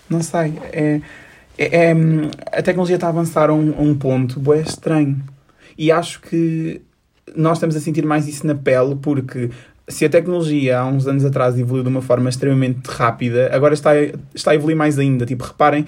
Não 0.10 0.22
sei. 0.22 0.60
É, 0.74 1.00
é, 1.58 1.92
é 1.92 1.96
a 2.52 2.62
tecnologia 2.62 2.96
está 2.96 3.08
a 3.08 3.12
avançar 3.12 3.50
a 3.50 3.54
um, 3.54 3.74
um 3.80 3.96
ponto 3.96 4.42
é 4.52 4.62
estranho. 4.62 5.24
E 5.78 5.92
acho 5.92 6.20
que 6.22 6.82
nós 7.36 7.58
estamos 7.58 7.76
a 7.76 7.80
sentir 7.80 8.06
mais 8.06 8.28
isso 8.28 8.46
na 8.46 8.56
pele 8.56 8.96
porque 8.96 9.52
se 9.90 10.06
a 10.06 10.10
tecnologia 10.10 10.80
há 10.80 10.86
uns 10.86 11.08
anos 11.08 11.26
atrás 11.26 11.58
evoluiu 11.58 11.84
de 11.84 11.90
uma 11.90 12.02
forma 12.02 12.30
extremamente 12.30 12.88
rápida, 12.88 13.50
agora 13.52 13.74
está, 13.74 13.92
está 14.34 14.52
a 14.52 14.56
evoluir 14.56 14.78
mais 14.78 15.00
ainda. 15.00 15.26
Tipo, 15.26 15.44
reparem, 15.44 15.86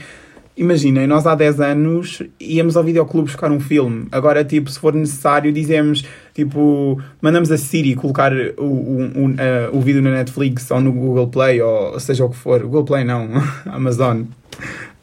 imaginem, 0.58 1.08
nós 1.08 1.26
há 1.26 1.36
10 1.36 1.62
anos 1.62 2.24
íamos 2.40 2.76
ao 2.76 2.84
videoclube 2.84 3.28
buscar 3.28 3.52
um 3.52 3.60
filme. 3.60 4.08
Agora, 4.12 4.44
tipo, 4.44 4.70
se 4.70 4.80
for 4.80 4.94
necessário, 4.94 5.54
dizemos, 5.54 6.04
tipo, 6.34 7.00
mandamos 7.22 7.52
a 7.52 7.58
Siri 7.58 7.96
colocar 7.96 8.34
o, 8.58 8.64
o, 8.64 9.02
o, 9.02 9.26
uh, 9.28 9.78
o 9.78 9.80
vídeo 9.80 10.02
na 10.02 10.12
Netflix 10.12 10.70
ou 10.72 10.82
no 10.82 10.92
Google 10.92 11.28
Play, 11.28 11.62
ou 11.62 12.00
seja 12.00 12.26
o 12.26 12.30
que 12.30 12.36
for. 12.36 12.62
Google 12.64 12.84
Play 12.84 13.04
não, 13.04 13.30
Amazon. 13.66 14.24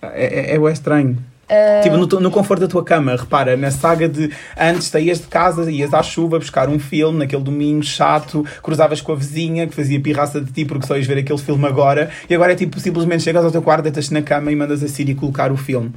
É, 0.03 0.55
é, 0.55 0.57
é 0.57 0.73
estranho. 0.73 1.17
Uh... 1.51 1.83
Tipo, 1.83 1.97
no, 1.97 2.07
no, 2.21 2.31
conforto 2.31 2.61
da 2.61 2.69
tua 2.69 2.85
cama, 2.85 3.17
repara, 3.17 3.57
na 3.57 3.71
saga 3.71 4.09
de 4.09 4.31
antes 4.57 4.89
saías 4.89 5.19
de 5.19 5.27
casa, 5.27 5.71
ias 5.71 5.95
à 5.95 6.03
chuva 6.03 6.39
buscar 6.39 6.69
um 6.69 6.79
filme, 6.79 7.21
naquele 7.21 7.43
domingo 7.43 7.83
chato, 7.83 8.45
cruzavas 8.63 9.01
com 9.01 9.13
a 9.13 9.17
vizinha 9.17 9.67
que 9.67 9.75
fazia 9.75 9.99
pirraça 9.99 10.41
de 10.41 10.53
ti 10.53 10.65
porque 10.65 10.87
só 10.87 10.97
ias 10.97 11.07
ver 11.07 11.19
aquele 11.19 11.39
filme 11.39 11.67
agora, 11.67 12.11
e 12.29 12.35
agora 12.35 12.53
é 12.53 12.57
tipo, 12.57 12.79
simplesmente 12.79 13.23
chegas 13.23 13.45
ao 13.45 13.51
teu 13.51 13.63
quarto, 13.63 13.85
deitas-te 13.85 14.13
na 14.13 14.21
cama 14.21 14.53
e 14.53 14.57
mandas 14.57 14.83
a 14.83 14.89
Siri 14.89 15.15
colocar 15.15 15.51
o 15.51 15.57
filme. 15.57 15.93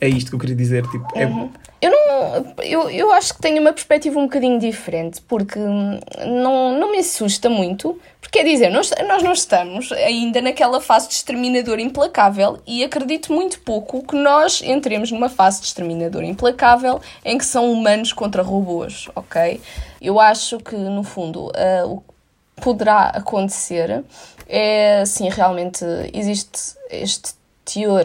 É 0.00 0.08
isto 0.08 0.30
que 0.30 0.34
eu 0.34 0.38
queria 0.38 0.56
dizer. 0.56 0.82
Tipo, 0.88 1.06
é- 1.14 1.26
Uhum. 1.26 1.50
Eu 1.80 1.90
não. 1.90 2.54
Eu, 2.62 2.90
eu 2.90 3.12
acho 3.12 3.34
que 3.34 3.40
tenho 3.40 3.60
uma 3.60 3.72
perspectiva 3.72 4.18
um 4.18 4.22
bocadinho 4.24 4.58
diferente, 4.58 5.20
porque 5.20 5.58
hum, 5.58 6.00
não, 6.26 6.78
não 6.78 6.90
me 6.90 6.98
assusta 6.98 7.50
muito. 7.50 7.98
Porque 8.20 8.38
quer 8.38 8.44
dizer, 8.44 8.70
nós, 8.70 8.90
nós 9.06 9.22
não 9.22 9.32
estamos 9.32 9.92
ainda 9.92 10.40
naquela 10.40 10.80
fase 10.80 11.06
de 11.08 11.14
exterminador 11.14 11.78
implacável 11.78 12.58
e 12.66 12.82
acredito 12.82 13.32
muito 13.32 13.60
pouco 13.60 14.02
que 14.04 14.16
nós 14.16 14.62
entremos 14.62 15.12
numa 15.12 15.28
fase 15.28 15.60
de 15.60 15.66
exterminador 15.66 16.24
implacável 16.24 17.00
em 17.24 17.36
que 17.38 17.44
são 17.44 17.70
humanos 17.70 18.12
contra 18.12 18.42
robôs, 18.42 19.08
ok? 19.14 19.60
Eu 20.00 20.18
acho 20.18 20.58
que, 20.58 20.74
no 20.74 21.04
fundo, 21.04 21.52
ah, 21.54 21.86
o 21.86 21.98
que 21.98 22.62
poderá 22.62 23.10
acontecer 23.10 24.02
é, 24.48 25.00
assim, 25.02 25.28
realmente 25.28 25.84
existe 26.12 26.74
este 26.90 27.35
teor 27.66 28.04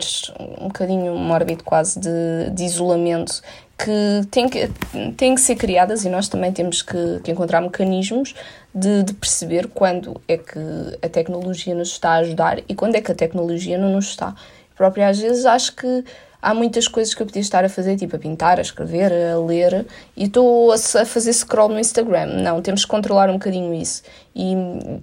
um 0.60 0.67
bocadinho 0.67 1.15
mórbido 1.15 1.63
quase 1.63 2.00
de, 2.00 2.50
de 2.52 2.63
isolamento 2.65 3.41
que 3.78 4.28
tem 4.30 4.50
que, 4.50 4.69
tem 5.15 5.34
que 5.34 5.41
ser 5.41 5.56
criadas 5.56 6.04
e 6.04 6.10
nós 6.10 6.28
também 6.28 6.52
temos 6.52 6.82
que, 6.82 7.19
que 7.24 7.32
encontrar 7.32 7.62
mecanismos 7.62 8.36
de, 8.74 9.04
de 9.04 9.13
perceber 9.13 9.67
quando 9.67 10.19
é 10.28 10.38
que 10.38 10.60
a 11.02 11.08
tecnologia 11.08 11.74
nos 11.74 11.89
está 11.89 12.12
a 12.12 12.17
ajudar 12.17 12.60
e 12.67 12.76
quando 12.76 12.95
é 12.95 13.02
que 13.02 13.12
a 13.12 13.15
tecnologia 13.15 13.78
não 13.78 13.91
nos 13.91 14.10
está. 14.10 14.30
Eu 14.71 14.76
própria 14.76 15.08
às 15.08 15.19
vezes 15.19 15.45
acho 15.45 15.76
que 15.76 16.04
há 16.41 16.54
muitas 16.54 16.88
coisas 16.88 17.13
que 17.13 17.21
eu 17.21 17.25
podia 17.25 17.41
estar 17.41 17.63
a 17.63 17.69
fazer, 17.69 17.95
tipo 17.97 18.15
a 18.15 18.19
pintar, 18.19 18.58
a 18.58 18.62
escrever, 18.62 19.12
a 19.12 19.38
ler, 19.39 19.86
e 20.15 20.25
estou 20.25 20.71
a, 20.71 20.77
fazer 20.77 21.34
scroll 21.34 21.69
no 21.69 21.80
Instagram. 21.80 22.25
Não, 22.41 22.62
temos 22.62 22.84
que 22.84 22.91
controlar 22.91 23.30
um 23.30 23.34
bocadinho 23.34 23.73
isso 23.73 24.04
e, 24.36 24.56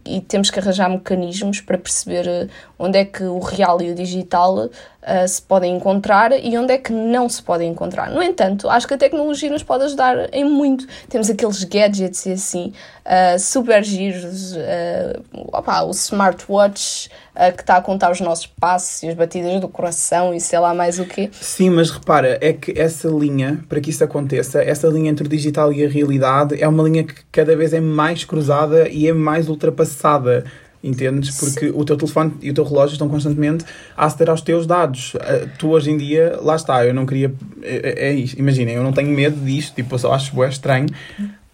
e 0.06 0.20
temos 0.22 0.50
que 0.50 0.58
arranjar 0.58 0.88
mecanismos 0.88 1.60
para 1.60 1.76
perceber 1.76 2.26
eh, 2.26 2.48
onde 2.78 2.98
é 2.98 3.04
que 3.04 3.22
o 3.24 3.38
real 3.38 3.80
e 3.82 3.90
o 3.90 3.94
digital 3.94 4.66
uh, 4.66 5.28
se 5.28 5.42
podem 5.42 5.76
encontrar 5.76 6.32
e 6.32 6.56
onde 6.56 6.72
é 6.72 6.78
que 6.78 6.92
não 6.92 7.28
se 7.28 7.42
podem 7.42 7.70
encontrar. 7.70 8.10
No 8.10 8.22
entanto, 8.22 8.68
acho 8.70 8.88
que 8.88 8.94
a 8.94 8.98
tecnologia 8.98 9.50
nos 9.50 9.62
pode 9.62 9.84
ajudar 9.84 10.32
em 10.32 10.44
muito. 10.44 10.86
Temos 11.10 11.28
aqueles 11.28 11.62
gadgets 11.64 12.24
e 12.24 12.32
assim, 12.32 12.72
uh, 13.08 13.38
super 13.38 13.82
giros, 13.82 14.52
uh, 14.52 15.22
opa, 15.32 15.82
o 15.82 15.90
smartwatch 15.90 17.10
que 17.54 17.60
está 17.60 17.76
a 17.76 17.80
contar 17.80 18.10
os 18.10 18.20
nossos 18.20 18.48
passos 18.48 19.04
e 19.04 19.08
as 19.08 19.14
batidas 19.14 19.60
do 19.60 19.68
coração 19.68 20.34
e 20.34 20.40
sei 20.40 20.58
lá 20.58 20.74
mais 20.74 20.98
o 20.98 21.04
quê. 21.04 21.30
Sim, 21.32 21.70
mas 21.70 21.88
repara, 21.88 22.36
é 22.40 22.52
que 22.52 22.76
essa 22.76 23.06
linha, 23.06 23.60
para 23.68 23.80
que 23.80 23.90
isso 23.90 24.02
aconteça, 24.02 24.60
essa 24.60 24.88
linha 24.88 25.08
entre 25.08 25.24
o 25.24 25.28
digital 25.28 25.72
e 25.72 25.84
a 25.84 25.88
realidade 25.88 26.60
é 26.60 26.66
uma 26.66 26.82
linha 26.82 27.04
que 27.04 27.14
cada 27.30 27.54
vez 27.54 27.72
é 27.72 27.80
mais 27.80 28.24
cruzada 28.24 28.88
e 28.88 29.06
é 29.06 29.12
mais 29.12 29.48
ultrapassada. 29.48 30.44
Entendes? 30.82 31.36
Porque 31.38 31.68
o 31.68 31.84
teu 31.84 31.96
telefone 31.96 32.34
e 32.40 32.50
o 32.50 32.54
teu 32.54 32.64
relógio 32.64 32.94
estão 32.94 33.08
constantemente 33.08 33.64
a 33.96 34.06
aceder 34.06 34.30
aos 34.30 34.40
teus 34.40 34.66
dados. 34.66 35.14
Tu 35.58 35.68
hoje 35.68 35.90
em 35.90 35.96
dia, 35.96 36.38
lá 36.40 36.54
está, 36.54 36.84
eu 36.86 36.94
não 36.94 37.04
queria. 37.04 37.32
É, 37.62 38.08
é 38.08 38.12
isto. 38.12 38.38
Imaginem, 38.38 38.76
eu 38.76 38.82
não 38.82 38.92
tenho 38.92 39.10
medo 39.10 39.44
disto, 39.44 39.74
tipo, 39.74 39.94
eu 39.94 39.98
só 39.98 40.12
acho 40.12 40.32
bué 40.34 40.48
estranho. 40.48 40.86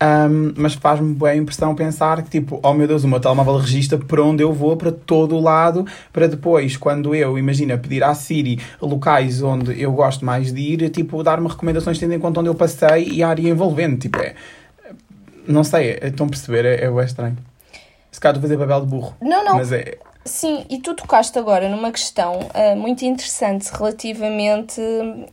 Um, 0.05 0.53
mas 0.57 0.75
faz-me 0.75 1.15
boa 1.15 1.35
impressão 1.35 1.75
pensar 1.75 2.23
que, 2.23 2.29
tipo, 2.29 2.61
oh 2.63 2.75
meu 2.75 2.87
Deus, 2.87 3.05
o 3.05 3.09
meu 3.09 3.19
telemóvel 3.19 3.57
registra 3.57 3.97
por 3.97 4.21
onde 4.21 4.43
eu 4.43 4.53
vou, 4.53 4.77
para 4.77 4.93
todo 4.93 5.35
o 5.35 5.41
lado, 5.41 5.87
para 6.13 6.27
depois, 6.27 6.77
quando 6.77 7.15
eu, 7.15 7.39
imagina, 7.39 7.79
pedir 7.79 8.05
à 8.05 8.15
Siri 8.15 8.61
locais 8.83 9.43
onde 9.43 9.81
eu 9.81 9.93
gosto 9.93 10.25
mais 10.25 10.53
de 10.53 10.61
ir, 10.61 10.91
tipo, 10.91 11.23
dar-me 11.23 11.49
recomendações 11.49 11.99
tendo 11.99 12.13
em 12.13 12.19
conta 12.19 12.41
onde 12.41 12.51
eu 12.51 12.55
passei 12.55 13.09
e 13.09 13.23
a 13.23 13.29
área 13.29 13.49
envolvente. 13.49 14.03
Tipo, 14.03 14.21
é. 14.21 14.35
Não 15.49 15.65
sei, 15.65 15.99
estão 16.03 16.27
a 16.27 16.29
perceber? 16.29 16.67
É, 16.67 16.85
é 16.85 17.05
estranho. 17.05 17.39
Se 18.11 18.21
calhar 18.21 18.37
estou 18.37 18.47
a 18.47 18.51
fazer 18.51 18.59
papel 18.59 18.81
de 18.83 18.87
burro. 18.87 19.15
Não, 19.23 19.45
não. 19.45 19.57
Mas 19.57 19.73
é. 19.73 19.97
Sim, 20.25 20.65
e 20.71 20.79
tu 20.79 20.95
tocaste 20.95 21.39
agora 21.39 21.69
numa 21.69 21.93
questão 21.93 22.39
uh, 22.39 22.77
muito 22.77 23.05
interessante 23.05 23.71
relativamente 23.71 24.81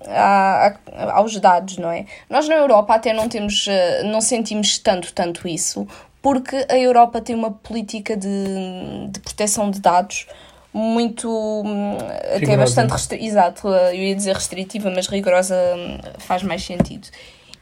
a, 0.06 0.76
a, 0.92 1.14
aos 1.14 1.40
dados, 1.40 1.78
não 1.78 1.90
é? 1.90 2.06
Nós 2.30 2.48
na 2.50 2.56
Europa 2.56 2.96
até 2.96 3.14
não 3.14 3.30
temos, 3.30 3.68
uh, 3.68 4.06
não 4.06 4.20
sentimos 4.20 4.78
tanto, 4.80 5.14
tanto 5.14 5.48
isso, 5.48 5.88
porque 6.22 6.66
a 6.70 6.78
Europa 6.78 7.22
tem 7.22 7.34
uma 7.34 7.52
política 7.52 8.18
de, 8.18 9.08
de 9.10 9.20
proteção 9.22 9.72
de 9.72 9.80
dados 9.80 10.28
muito, 10.74 11.30
hum, 11.30 11.98
rigorosa. 11.98 12.36
até 12.44 12.58
bastante 12.58 12.92
restritiva, 12.92 13.28
exato, 13.30 13.68
eu 13.70 13.96
ia 13.96 14.16
dizer 14.16 14.36
restritiva, 14.36 14.92
mas 14.94 15.08
rigorosa 15.08 15.56
hum, 15.56 16.00
faz 16.20 16.44
mais 16.44 16.66
sentido. 16.66 17.08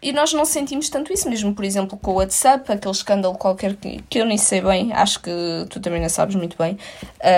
E 0.01 0.13
nós 0.13 0.31
não 0.31 0.45
sentimos 0.45 0.89
tanto 0.89 1.11
isso, 1.11 1.29
mesmo 1.29 1.53
por 1.53 1.65
exemplo 1.65 1.97
com 1.97 2.11
o 2.11 2.15
WhatsApp, 2.15 2.71
aquele 2.71 2.93
escândalo 2.93 3.37
qualquer 3.37 3.75
que, 3.75 4.01
que 4.09 4.19
eu 4.19 4.25
nem 4.25 4.37
sei 4.37 4.61
bem, 4.61 4.93
acho 4.93 5.21
que 5.21 5.31
tu 5.69 5.79
também 5.79 6.01
não 6.01 6.09
sabes 6.09 6.35
muito 6.35 6.57
bem, 6.57 6.77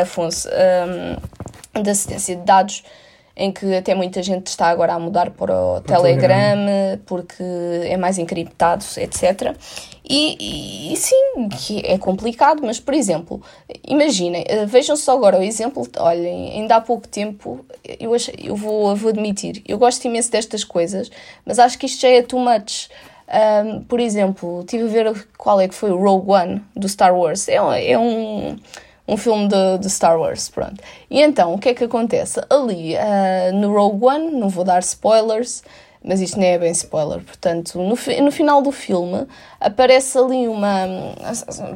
Afonso, 0.02 0.48
um, 0.48 1.82
da 1.82 1.92
assistência 1.92 2.36
de 2.36 2.44
dados, 2.44 2.84
em 3.42 3.52
que 3.52 3.76
até 3.76 3.96
muita 3.96 4.22
gente 4.22 4.48
está 4.48 4.68
agora 4.68 4.94
a 4.94 5.00
mudar 5.00 5.32
para 5.32 5.52
o 5.52 5.82
para 5.82 5.98
Telegram, 5.98 6.28
Telegram, 6.28 7.00
porque 7.08 7.44
é 7.86 7.98
mais 7.98 8.20
encriptado, 8.20 8.86
etc. 8.98 9.56
E, 10.08 10.92
e, 10.94 10.98
sim, 10.98 11.50
que 11.50 11.82
é 11.84 11.98
complicado, 11.98 12.62
mas 12.64 12.80
por 12.80 12.94
exemplo, 12.94 13.42
imaginem, 13.88 14.44
eh, 14.48 14.66
vejam 14.66 14.96
só 14.96 15.14
agora 15.14 15.40
o 15.40 15.44
exemplo, 15.44 15.88
olhem, 15.98 16.52
ainda 16.52 16.76
há 16.76 16.82
pouco 16.82 17.08
tempo, 17.08 17.66
eu, 18.00 18.14
acho, 18.14 18.32
eu, 18.38 18.56
vou, 18.56 18.90
eu 18.90 18.96
vou 18.96 19.10
admitir, 19.10 19.64
eu 19.68 19.78
gosto 19.78 20.06
imenso 20.06 20.32
destas 20.32 20.64
coisas, 20.64 21.10
mas 21.44 21.58
acho 21.58 21.80
que 21.80 21.88
isto 21.88 22.02
já 22.02 22.10
é 22.10 22.22
too 22.22 22.40
much. 22.40 22.90
Um, 23.66 23.84
por 23.84 24.00
exemplo, 24.00 24.64
tive 24.68 24.84
a 24.84 24.88
ver 24.88 25.28
qual 25.38 25.60
é 25.62 25.68
que 25.68 25.74
foi 25.74 25.90
o 25.90 25.98
Rogue 25.98 26.32
One 26.32 26.62
do 26.76 26.88
Star 26.90 27.16
Wars. 27.16 27.48
É, 27.48 27.56
é 27.92 27.98
um 27.98 28.58
um 29.08 29.18
filme 29.18 29.48
de, 29.48 29.78
de, 29.80 29.90
Star 29.90 30.20
Wars, 30.20 30.50
pronto. 30.50 30.82
E 31.10 31.22
então, 31.22 31.54
o 31.54 31.60
que 31.60 31.70
é 31.70 31.74
que 31.74 31.84
acontece? 31.84 32.42
Ali, 32.50 32.96
uh, 32.96 33.56
no 33.56 33.74
Rogue 33.74 34.06
One, 34.06 34.32
não 34.32 34.50
vou 34.50 34.64
dar 34.64 34.80
spoilers, 34.80 35.64
mas 36.04 36.20
isto 36.20 36.40
nem 36.40 36.52
é 36.52 36.58
bem 36.58 36.72
spoiler, 36.72 37.22
portanto, 37.24 37.78
no, 37.78 37.96
no 38.24 38.32
final 38.32 38.62
do 38.62 38.72
filme 38.72 39.28
aparece 39.60 40.18
ali 40.18 40.48
uma, 40.48 40.88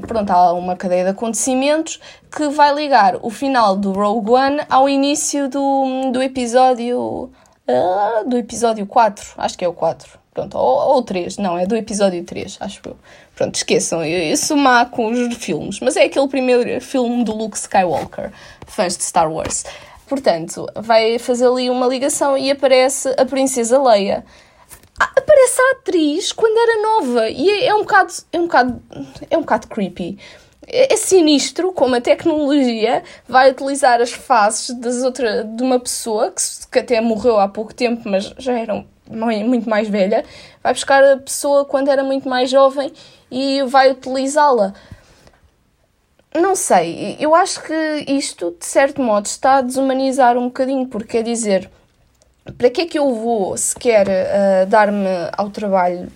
pronto, 0.01 0.31
há 0.31 0.53
uma 0.53 0.75
cadeia 0.75 1.03
de 1.03 1.09
acontecimentos 1.11 1.99
que 2.35 2.49
vai 2.49 2.73
ligar 2.73 3.17
o 3.21 3.29
final 3.29 3.75
do 3.75 3.91
Rogue 3.91 4.31
One 4.31 4.61
ao 4.67 4.89
início 4.89 5.47
do, 5.47 6.11
do 6.11 6.23
episódio, 6.23 7.29
uh, 7.67 8.27
do 8.27 8.35
episódio 8.35 8.87
4, 8.87 9.33
acho 9.37 9.57
que 9.57 9.63
é 9.63 9.67
o 9.67 9.73
4, 9.73 10.17
pronto, 10.33 10.57
ou, 10.57 10.95
ou 10.95 11.03
3, 11.03 11.37
não, 11.37 11.55
é 11.55 11.67
do 11.67 11.75
episódio 11.75 12.23
3, 12.23 12.57
acho 12.61 12.81
eu. 12.83 12.97
Pronto, 13.35 13.55
esqueçam, 13.55 14.03
eu 14.05 14.37
sou 14.37 14.55
má 14.55 14.85
com 14.85 15.07
os 15.11 15.35
filmes, 15.35 15.81
mas 15.81 15.97
é 15.97 16.05
aquele 16.05 16.27
primeiro 16.29 16.79
filme 16.79 17.21
do 17.23 17.35
Luke 17.35 17.57
Skywalker, 17.57 18.31
fãs 18.65 18.95
de 18.95 19.03
Star 19.03 19.29
Wars. 19.29 19.65
Portanto, 20.07 20.65
vai 20.75 21.19
fazer 21.19 21.45
ali 21.47 21.69
uma 21.69 21.85
ligação 21.85 22.37
e 22.37 22.49
aparece 22.49 23.09
a 23.17 23.25
Princesa 23.25 23.81
Leia. 23.81 24.23
Ah, 24.97 25.11
aparece 25.17 25.61
a 25.61 25.71
atriz 25.71 26.31
quando 26.31 26.57
era 26.57 26.81
nova 26.81 27.29
e 27.29 27.49
é, 27.49 27.65
é 27.65 27.75
um 27.75 27.81
bocado, 27.81 28.13
é 28.31 28.39
um 28.39 28.43
bocado, 28.43 28.81
é 29.29 29.37
um 29.37 29.41
bocado 29.41 29.67
creepy. 29.67 30.17
É, 30.65 30.93
é 30.93 30.95
sinistro 30.95 31.73
como 31.73 31.95
a 31.95 32.01
tecnologia 32.01 33.03
vai 33.27 33.51
utilizar 33.51 33.99
as 33.99 34.13
faces 34.13 34.73
das 34.77 35.03
outra, 35.03 35.43
de 35.43 35.61
uma 35.61 35.79
pessoa 35.79 36.31
que, 36.31 36.41
que 36.71 36.79
até 36.79 37.01
morreu 37.01 37.37
há 37.37 37.49
pouco 37.49 37.73
tempo, 37.73 38.07
mas 38.07 38.33
já 38.37 38.57
era 38.57 38.85
muito 39.09 39.69
mais 39.69 39.87
velha, 39.87 40.23
vai 40.63 40.73
buscar 40.73 41.03
a 41.03 41.17
pessoa 41.17 41.65
quando 41.65 41.89
era 41.89 42.03
muito 42.03 42.27
mais 42.27 42.49
jovem 42.49 42.91
e 43.29 43.63
vai 43.63 43.91
utilizá-la. 43.91 44.73
Não 46.33 46.55
sei, 46.55 47.15
eu 47.19 47.33
acho 47.33 47.63
que 47.63 48.05
isto, 48.07 48.55
de 48.59 48.65
certo 48.65 49.01
modo, 49.01 49.25
está 49.25 49.57
a 49.57 49.61
desumanizar 49.61 50.37
um 50.37 50.45
bocadinho, 50.45 50.85
porque 50.87 51.17
quer 51.17 51.23
dizer, 51.23 51.69
para 52.57 52.69
que 52.69 52.81
é 52.81 52.85
que 52.85 52.99
eu 52.99 53.13
vou 53.13 53.55
sequer 53.55 54.05
uh, 54.07 54.65
dar-me 54.67 55.07
ao 55.37 55.49
trabalho 55.49 56.11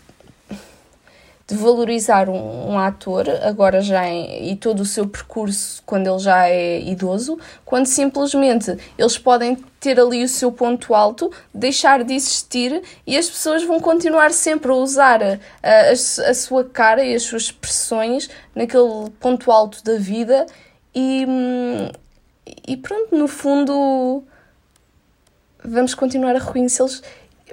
de 1.50 1.56
valorizar 1.56 2.30
um, 2.30 2.70
um, 2.70 2.78
ator, 2.78 3.28
agora 3.42 3.82
já 3.82 4.08
em, 4.08 4.52
e 4.52 4.56
todo 4.56 4.82
o 4.82 4.86
seu 4.86 5.08
percurso 5.08 5.82
quando 5.84 6.08
ele 6.08 6.20
já 6.20 6.48
é 6.48 6.80
idoso, 6.80 7.40
quando 7.66 7.88
simplesmente 7.88 8.78
eles 8.96 9.18
podem 9.18 9.56
ter 9.80 10.00
ali 10.00 10.24
o 10.24 10.30
seu 10.30 10.52
ponto 10.52 10.94
alto, 10.94 11.32
deixar 11.52 12.04
de 12.04 12.14
existir 12.14 12.84
e 13.06 13.18
as 13.18 13.28
pessoas 13.28 13.64
vão 13.64 13.80
continuar 13.80 14.32
sempre 14.32 14.72
a 14.72 14.76
usar 14.76 15.24
a, 15.24 15.40
a, 15.64 15.92
a 15.92 16.34
sua 16.36 16.64
cara 16.66 17.04
e 17.04 17.16
as 17.16 17.24
suas 17.24 17.44
expressões 17.46 18.30
naquele 18.54 19.10
ponto 19.20 19.52
alto 19.52 19.84
da 19.84 19.98
vida 19.98 20.46
e, 20.94 21.26
e 22.68 22.78
pronto, 22.78 23.16
no 23.18 23.28
fundo 23.28 24.24
vamos 25.66 25.96
continuar 25.96 26.36
a 26.36 26.40
reconhecê-los 26.40 27.02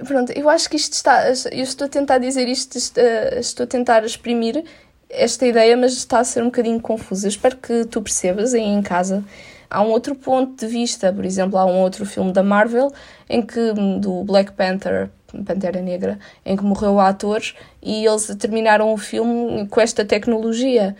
Pronto, 0.05 0.31
eu 0.31 0.49
acho 0.49 0.69
que 0.69 0.75
isto 0.75 0.93
está. 0.93 1.27
Eu 1.27 1.63
estou 1.63 1.85
a 1.85 1.89
tentar 1.89 2.19
dizer 2.19 2.47
isto, 2.47 2.77
estou 2.77 3.63
a 3.63 3.67
tentar 3.67 4.05
exprimir 4.05 4.63
esta 5.09 5.45
ideia, 5.45 5.75
mas 5.75 5.93
está 5.93 6.19
a 6.19 6.23
ser 6.23 6.41
um 6.41 6.47
bocadinho 6.47 6.79
confuso. 6.79 7.25
Eu 7.25 7.29
espero 7.29 7.57
que 7.57 7.85
tu 7.85 8.01
percebas 8.01 8.53
aí 8.53 8.61
em 8.61 8.81
casa. 8.81 9.23
Há 9.69 9.81
um 9.81 9.89
outro 9.89 10.15
ponto 10.15 10.65
de 10.65 10.71
vista, 10.71 11.11
por 11.11 11.25
exemplo, 11.25 11.57
há 11.57 11.65
um 11.65 11.79
outro 11.79 12.05
filme 12.05 12.31
da 12.31 12.41
Marvel 12.41 12.91
em 13.29 13.41
que 13.41 13.73
do 13.99 14.23
Black 14.23 14.53
Panther, 14.53 15.09
Pantera 15.45 15.81
Negra, 15.81 16.17
em 16.45 16.55
que 16.55 16.63
morreu 16.63 16.93
o 16.93 16.99
ator 16.99 17.41
e 17.81 18.05
eles 18.05 18.27
terminaram 18.39 18.93
o 18.93 18.97
filme 18.97 19.67
com 19.67 19.81
esta 19.81 20.05
tecnologia. 20.05 20.95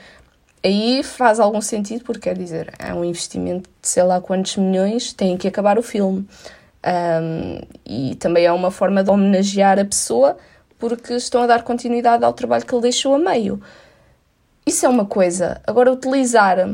Aí 0.63 1.01
faz 1.01 1.39
algum 1.39 1.61
sentido, 1.61 2.03
porque 2.03 2.29
quer 2.29 2.37
dizer, 2.37 2.73
é 2.77 2.93
um 2.93 3.05
investimento 3.05 3.69
de 3.81 3.87
sei 3.87 4.03
lá 4.03 4.19
quantos 4.19 4.57
milhões, 4.57 5.13
tem 5.13 5.37
que 5.37 5.47
acabar 5.47 5.77
o 5.77 5.83
filme. 5.83 6.27
Um, 6.85 7.59
e 7.85 8.15
também 8.15 8.45
é 8.45 8.51
uma 8.51 8.71
forma 8.71 9.03
de 9.03 9.09
homenagear 9.09 9.79
a 9.79 9.85
pessoa 9.85 10.37
porque 10.79 11.13
estão 11.13 11.41
a 11.41 11.47
dar 11.47 11.63
continuidade 11.63 12.23
ao 12.23 12.33
trabalho 12.33 12.65
que 12.65 12.73
ele 12.73 12.83
deixou 12.83 13.15
a 13.15 13.19
meio. 13.19 13.61
Isso 14.65 14.85
é 14.85 14.89
uma 14.89 15.05
coisa. 15.05 15.59
Agora, 15.65 15.91
utilizar 15.91 16.69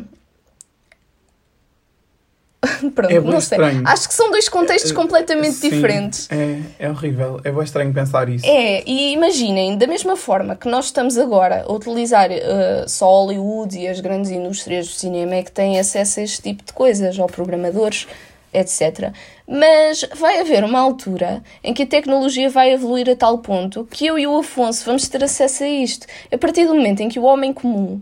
Pronto, 2.95 3.11
É 3.11 3.19
não 3.19 3.41
sei. 3.41 3.57
estranho. 3.57 3.83
Acho 3.85 4.07
que 4.07 4.13
são 4.13 4.31
dois 4.31 4.47
contextos 4.47 4.91
completamente 4.91 5.55
Sim, 5.55 5.69
diferentes. 5.69 6.29
É, 6.31 6.61
é 6.79 6.89
horrível. 6.89 7.39
É 7.43 7.51
bem 7.51 7.63
estranho 7.63 7.93
pensar 7.93 8.29
isso. 8.29 8.45
É, 8.45 8.83
e 8.85 9.13
imaginem, 9.13 9.77
da 9.77 9.85
mesma 9.87 10.15
forma 10.15 10.55
que 10.55 10.67
nós 10.67 10.85
estamos 10.85 11.17
agora 11.17 11.65
a 11.67 11.71
utilizar 11.71 12.29
uh, 12.31 12.87
só 12.87 13.05
Hollywood 13.07 13.77
e 13.77 13.87
as 13.87 13.99
grandes 13.99 14.31
indústrias 14.31 14.87
do 14.87 14.93
cinema 14.93 15.35
é 15.35 15.43
que 15.43 15.51
têm 15.51 15.79
acesso 15.79 16.19
a 16.19 16.23
este 16.23 16.41
tipo 16.41 16.63
de 16.63 16.73
coisas, 16.73 17.19
ou 17.19 17.27
programadores, 17.27 18.07
etc. 18.53 19.11
Mas 19.47 20.05
vai 20.15 20.39
haver 20.39 20.63
uma 20.63 20.79
altura 20.79 21.43
em 21.63 21.73
que 21.73 21.83
a 21.83 21.87
tecnologia 21.87 22.49
vai 22.49 22.71
evoluir 22.71 23.09
a 23.09 23.15
tal 23.15 23.39
ponto 23.39 23.87
que 23.89 24.05
eu 24.05 24.17
e 24.17 24.27
o 24.27 24.37
Afonso 24.37 24.85
vamos 24.85 25.07
ter 25.07 25.23
acesso 25.23 25.63
a 25.63 25.67
isto. 25.67 26.07
A 26.31 26.37
partir 26.37 26.65
do 26.65 26.73
momento 26.73 27.01
em 27.01 27.09
que 27.09 27.19
o 27.19 27.23
homem 27.23 27.53
comum 27.53 28.01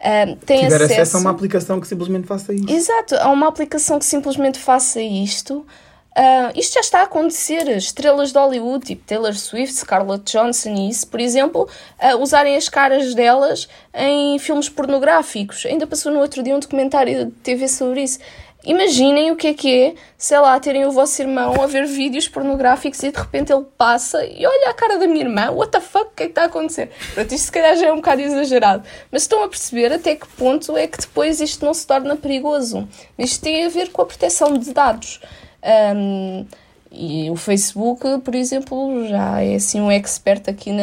uh, 0.00 0.36
tem 0.46 0.62
Tiver 0.62 0.76
acesso... 0.76 0.92
acesso 0.92 1.16
a 1.16 1.20
uma 1.20 1.30
aplicação 1.30 1.80
que 1.80 1.86
simplesmente 1.86 2.26
faça 2.26 2.52
isso. 2.52 2.70
Exato, 2.70 3.14
há 3.16 3.30
uma 3.30 3.48
aplicação 3.48 3.98
que 3.98 4.04
simplesmente 4.04 4.58
faça 4.58 5.00
isto. 5.00 5.64
Ah, 6.14 6.52
isto 6.56 6.74
já 6.74 6.80
está 6.80 7.00
a 7.00 7.04
acontecer. 7.04 7.68
Estrelas 7.76 8.32
de 8.32 8.38
Hollywood, 8.38 8.84
tipo 8.84 9.02
Taylor 9.06 9.34
Swift, 9.34 9.74
Scarlett 9.74 10.30
Johansson 10.30 10.74
e 10.74 10.90
isso, 10.90 11.06
por 11.06 11.20
exemplo, 11.20 11.68
ah, 11.98 12.16
usarem 12.16 12.56
as 12.56 12.68
caras 12.68 13.14
delas 13.14 13.68
em 13.94 14.38
filmes 14.38 14.68
pornográficos. 14.68 15.64
Ainda 15.66 15.86
passou 15.86 16.12
no 16.12 16.18
outro 16.18 16.42
dia 16.42 16.54
um 16.54 16.58
documentário 16.58 17.26
de 17.26 17.30
TV 17.30 17.68
sobre 17.68 18.02
isso. 18.02 18.18
Imaginem 18.64 19.30
o 19.30 19.36
que 19.36 19.48
é 19.48 19.54
que 19.54 19.74
é, 19.74 19.94
sei 20.18 20.38
lá, 20.38 20.58
terem 20.60 20.84
o 20.84 20.90
vosso 20.90 21.20
irmão 21.22 21.62
a 21.62 21.66
ver 21.66 21.86
vídeos 21.86 22.28
pornográficos 22.28 23.02
e 23.02 23.10
de 23.10 23.18
repente 23.18 23.52
ele 23.52 23.64
passa 23.76 24.24
e 24.24 24.44
olha 24.44 24.70
a 24.70 24.74
cara 24.74 24.98
da 24.98 25.06
minha 25.06 25.24
irmã, 25.24 25.50
what 25.50 25.72
the 25.72 25.80
fuck, 25.80 26.06
o 26.06 26.14
que 26.14 26.24
é 26.24 26.26
que 26.26 26.32
está 26.32 26.42
a 26.42 26.46
acontecer? 26.46 26.90
Pronto, 27.14 27.34
isto 27.34 27.46
se 27.46 27.52
calhar 27.52 27.76
já 27.76 27.86
é 27.86 27.92
um 27.92 27.96
bocado 27.96 28.20
exagerado, 28.20 28.82
mas 29.10 29.22
estão 29.22 29.42
a 29.42 29.48
perceber 29.48 29.92
até 29.92 30.14
que 30.14 30.26
ponto 30.28 30.76
é 30.76 30.86
que 30.86 30.98
depois 30.98 31.40
isto 31.40 31.64
não 31.64 31.72
se 31.72 31.86
torna 31.86 32.16
perigoso. 32.16 32.86
Isto 33.18 33.42
tem 33.42 33.64
a 33.64 33.68
ver 33.70 33.90
com 33.90 34.02
a 34.02 34.06
proteção 34.06 34.56
de 34.58 34.72
dados. 34.74 35.20
Um, 35.96 36.46
e 36.92 37.30
o 37.30 37.36
Facebook, 37.36 38.18
por 38.24 38.34
exemplo, 38.34 39.06
já 39.08 39.40
é 39.40 39.54
assim 39.54 39.80
um 39.80 39.92
expert 39.92 40.48
aqui 40.48 40.72
na. 40.72 40.82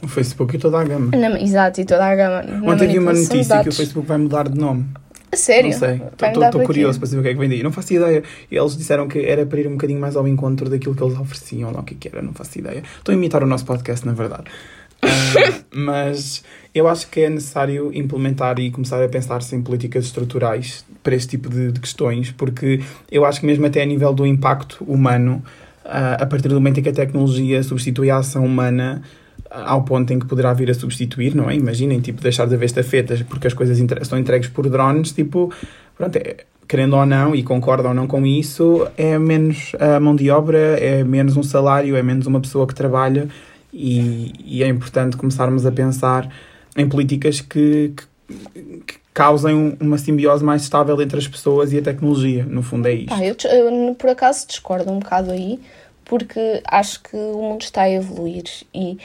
O 0.00 0.06
Facebook 0.06 0.54
e 0.54 0.58
toda 0.60 0.78
a 0.78 0.84
gama. 0.84 1.10
na 1.16 1.40
exato, 1.40 1.80
e 1.80 1.84
toda 1.84 2.04
a 2.04 2.14
gama. 2.14 2.44
Ontem 2.72 2.86
vi 2.86 2.98
uma 3.00 3.12
notícia 3.12 3.62
que 3.62 3.68
o. 3.68 3.72
Facebook 3.72 4.06
vai 4.06 4.16
mudar 4.16 4.48
de 4.48 4.56
nome. 4.56 4.86
A 5.30 5.36
sério? 5.36 5.70
Não 5.70 5.78
sei. 5.78 6.00
Estou 6.44 6.62
curioso 6.62 6.98
para 6.98 7.08
saber 7.08 7.20
o 7.20 7.22
que 7.22 7.28
é 7.28 7.32
que 7.34 7.38
vem 7.38 7.48
daí. 7.48 7.62
Não 7.62 7.72
faço 7.72 7.92
ideia. 7.92 8.22
Eles 8.50 8.76
disseram 8.76 9.06
que 9.08 9.18
era 9.18 9.44
para 9.44 9.60
ir 9.60 9.66
um 9.66 9.72
bocadinho 9.72 10.00
mais 10.00 10.16
ao 10.16 10.26
encontro 10.26 10.68
daquilo 10.68 10.94
que 10.94 11.02
eles 11.02 11.18
ofereciam, 11.18 11.68
ou 11.68 11.74
lá 11.74 11.80
o 11.80 11.84
que 11.84 11.94
é 11.94 11.96
que 11.98 12.08
era, 12.08 12.22
não 12.22 12.32
faço 12.32 12.58
ideia. 12.58 12.82
Estou 12.98 13.12
a 13.12 13.16
imitar 13.16 13.42
o 13.42 13.46
nosso 13.46 13.64
podcast, 13.64 14.06
na 14.06 14.12
verdade. 14.12 14.44
Ah, 15.00 15.62
mas 15.72 16.42
eu 16.74 16.88
acho 16.88 17.08
que 17.08 17.20
é 17.20 17.30
necessário 17.30 17.92
implementar 17.94 18.58
e 18.58 18.68
começar 18.68 19.00
a 19.00 19.08
pensar-se 19.08 19.54
em 19.54 19.62
políticas 19.62 20.06
estruturais 20.06 20.84
para 21.04 21.14
este 21.14 21.30
tipo 21.30 21.48
de, 21.48 21.70
de 21.70 21.78
questões, 21.78 22.32
porque 22.32 22.80
eu 23.10 23.24
acho 23.24 23.38
que 23.38 23.46
mesmo 23.46 23.64
até 23.64 23.80
a 23.80 23.86
nível 23.86 24.12
do 24.12 24.26
impacto 24.26 24.82
humano, 24.84 25.40
ah, 25.84 26.16
a 26.20 26.26
partir 26.26 26.48
do 26.48 26.54
momento 26.56 26.80
em 26.80 26.82
que 26.82 26.88
a 26.88 26.92
tecnologia 26.92 27.62
substitui 27.62 28.10
a 28.10 28.16
ação 28.16 28.44
humana, 28.44 29.02
ao 29.50 29.82
ponto 29.82 30.12
em 30.12 30.18
que 30.18 30.26
poderá 30.26 30.52
vir 30.52 30.70
a 30.70 30.74
substituir, 30.74 31.34
não 31.34 31.48
é? 31.48 31.54
Imaginem, 31.54 32.00
tipo, 32.00 32.20
deixar 32.20 32.46
de 32.46 32.54
haver 32.54 32.66
estafetas 32.66 33.22
porque 33.22 33.46
as 33.46 33.54
coisas 33.54 33.78
estão 33.78 34.18
entregues 34.18 34.48
por 34.48 34.68
drones, 34.68 35.12
tipo, 35.12 35.52
pronto, 35.96 36.16
é, 36.16 36.44
querendo 36.66 36.96
ou 36.96 37.06
não, 37.06 37.34
e 37.34 37.42
concorda 37.42 37.88
ou 37.88 37.94
não 37.94 38.06
com 38.06 38.26
isso, 38.26 38.86
é 38.96 39.18
menos 39.18 39.72
a 39.80 39.98
mão 39.98 40.14
de 40.14 40.30
obra, 40.30 40.58
é 40.78 41.02
menos 41.02 41.36
um 41.36 41.42
salário, 41.42 41.96
é 41.96 42.02
menos 42.02 42.26
uma 42.26 42.40
pessoa 42.40 42.66
que 42.66 42.74
trabalha 42.74 43.28
e, 43.72 44.32
e 44.44 44.62
é 44.62 44.68
importante 44.68 45.16
começarmos 45.16 45.64
a 45.64 45.72
pensar 45.72 46.30
em 46.76 46.86
políticas 46.88 47.40
que, 47.40 47.92
que, 47.96 48.60
que 48.86 48.94
causem 49.14 49.54
um- 49.54 49.76
uma 49.80 49.98
simbiose 49.98 50.44
mais 50.44 50.62
estável 50.62 51.00
entre 51.00 51.18
as 51.18 51.26
pessoas 51.26 51.72
e 51.72 51.78
a 51.78 51.82
tecnologia. 51.82 52.44
No 52.44 52.62
fundo, 52.62 52.86
é 52.86 52.92
isto. 52.92 53.08
Pá, 53.08 53.24
eu, 53.24 53.34
eu, 53.50 53.94
por 53.94 54.10
acaso 54.10 54.46
discordo 54.46 54.92
um 54.92 54.98
bocado 54.98 55.30
aí, 55.30 55.58
porque 56.04 56.62
acho 56.66 57.02
que 57.02 57.16
o 57.16 57.42
mundo 57.42 57.62
está 57.62 57.82
a 57.82 57.90
evoluir 57.90 58.44
e 58.74 58.96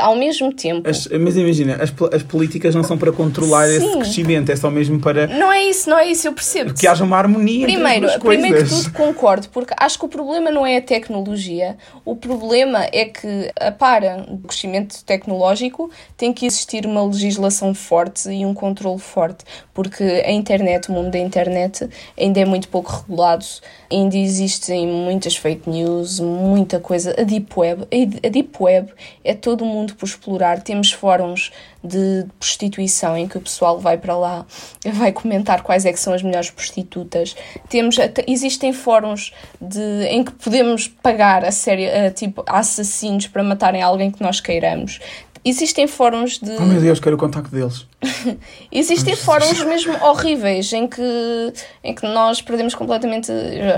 ao 0.00 0.16
mesmo 0.16 0.52
tempo. 0.52 0.88
As- 0.88 1.06
mas 1.08 1.36
imagina, 1.36 1.74
as, 1.76 1.92
as 2.12 2.22
políticas 2.22 2.74
não 2.74 2.82
são 2.82 2.96
para 2.98 3.12
controlar 3.12 3.68
esse 3.68 3.80
Sim. 3.80 3.98
crescimento, 4.00 4.50
é 4.50 4.56
só 4.56 4.70
mesmo 4.70 4.98
para 5.00 5.26
Não 5.26 5.52
é 5.52 5.62
isso, 5.64 5.88
não 5.90 5.98
é 5.98 6.06
isso, 6.06 6.26
eu 6.28 6.32
percebo. 6.32 6.74
que 6.74 6.86
haja 6.86 7.04
uma 7.04 7.16
harmonia 7.16 7.66
Primeiro, 7.66 8.06
entre 8.06 8.18
primeiro 8.20 8.56
que 8.56 8.62
coisas. 8.64 8.84
tudo 8.84 8.92
concordo, 8.94 9.48
porque 9.50 9.74
acho 9.78 9.98
que 9.98 10.04
o 10.04 10.08
problema 10.08 10.50
não 10.50 10.66
é 10.66 10.76
a 10.78 10.82
tecnologia, 10.82 11.76
o 12.04 12.16
problema 12.16 12.86
é 12.92 13.04
que, 13.06 13.50
a 13.60 13.70
para 13.72 14.24
o 14.28 14.38
crescimento 14.38 15.04
tecnológico, 15.04 15.90
tem 16.16 16.32
que 16.32 16.46
existir 16.46 16.86
uma 16.86 17.04
legislação 17.04 17.74
forte 17.74 18.28
e 18.30 18.44
um 18.46 18.54
controle 18.54 18.98
forte, 19.00 19.44
porque 19.72 20.02
a 20.24 20.30
internet, 20.32 20.88
o 20.88 20.92
mundo 20.92 21.10
da 21.10 21.18
internet, 21.18 21.88
ainda 22.18 22.40
é 22.40 22.44
muito 22.44 22.68
pouco 22.68 22.90
regulado, 23.06 23.44
ainda 23.90 24.16
existem 24.16 24.86
muitas 24.86 25.36
fake 25.36 25.68
news, 25.68 26.20
muita 26.20 26.78
coisa. 26.80 27.14
A 27.18 27.22
Deep 27.22 27.48
Web, 27.56 27.82
a 27.84 28.28
Deep 28.28 28.50
Web 28.58 28.92
é 29.22 29.34
todo 29.34 29.62
o 29.62 29.66
mundo 29.66 29.94
por 29.94 30.06
explorar. 30.06 30.62
Temos 30.62 30.92
fóruns 30.92 31.52
de 31.82 32.26
prostituição 32.38 33.16
em 33.16 33.28
que 33.28 33.36
o 33.36 33.40
pessoal 33.40 33.78
vai 33.78 33.98
para 33.98 34.16
lá, 34.16 34.46
vai 34.94 35.12
comentar 35.12 35.62
quais 35.62 35.84
é 35.84 35.92
que 35.92 36.00
são 36.00 36.12
as 36.12 36.22
melhores 36.22 36.50
prostitutas. 36.50 37.36
Temos, 37.68 37.96
existem 38.26 38.72
fóruns 38.72 39.32
de, 39.60 40.06
em 40.08 40.24
que 40.24 40.32
podemos 40.32 40.88
pagar 40.88 41.44
a 41.44 41.50
sério, 41.50 41.88
a, 42.06 42.10
tipo, 42.10 42.42
assassinos 42.46 43.26
para 43.26 43.42
matarem 43.42 43.82
alguém 43.82 44.10
que 44.10 44.22
nós 44.22 44.40
queiramos. 44.40 45.00
Existem 45.44 45.86
fóruns 45.86 46.38
de. 46.38 46.56
Oh 46.56 46.64
meu 46.64 46.80
Deus, 46.80 46.98
quero 46.98 47.16
o 47.16 47.18
contacto 47.18 47.54
deles. 47.54 47.86
Existem 48.70 49.16
fóruns 49.16 49.62
mesmo 49.64 49.94
horríveis 50.04 50.72
em 50.72 50.86
que, 50.86 51.52
em 51.82 51.94
que 51.94 52.06
nós 52.06 52.40
perdemos 52.42 52.74
completamente. 52.74 53.32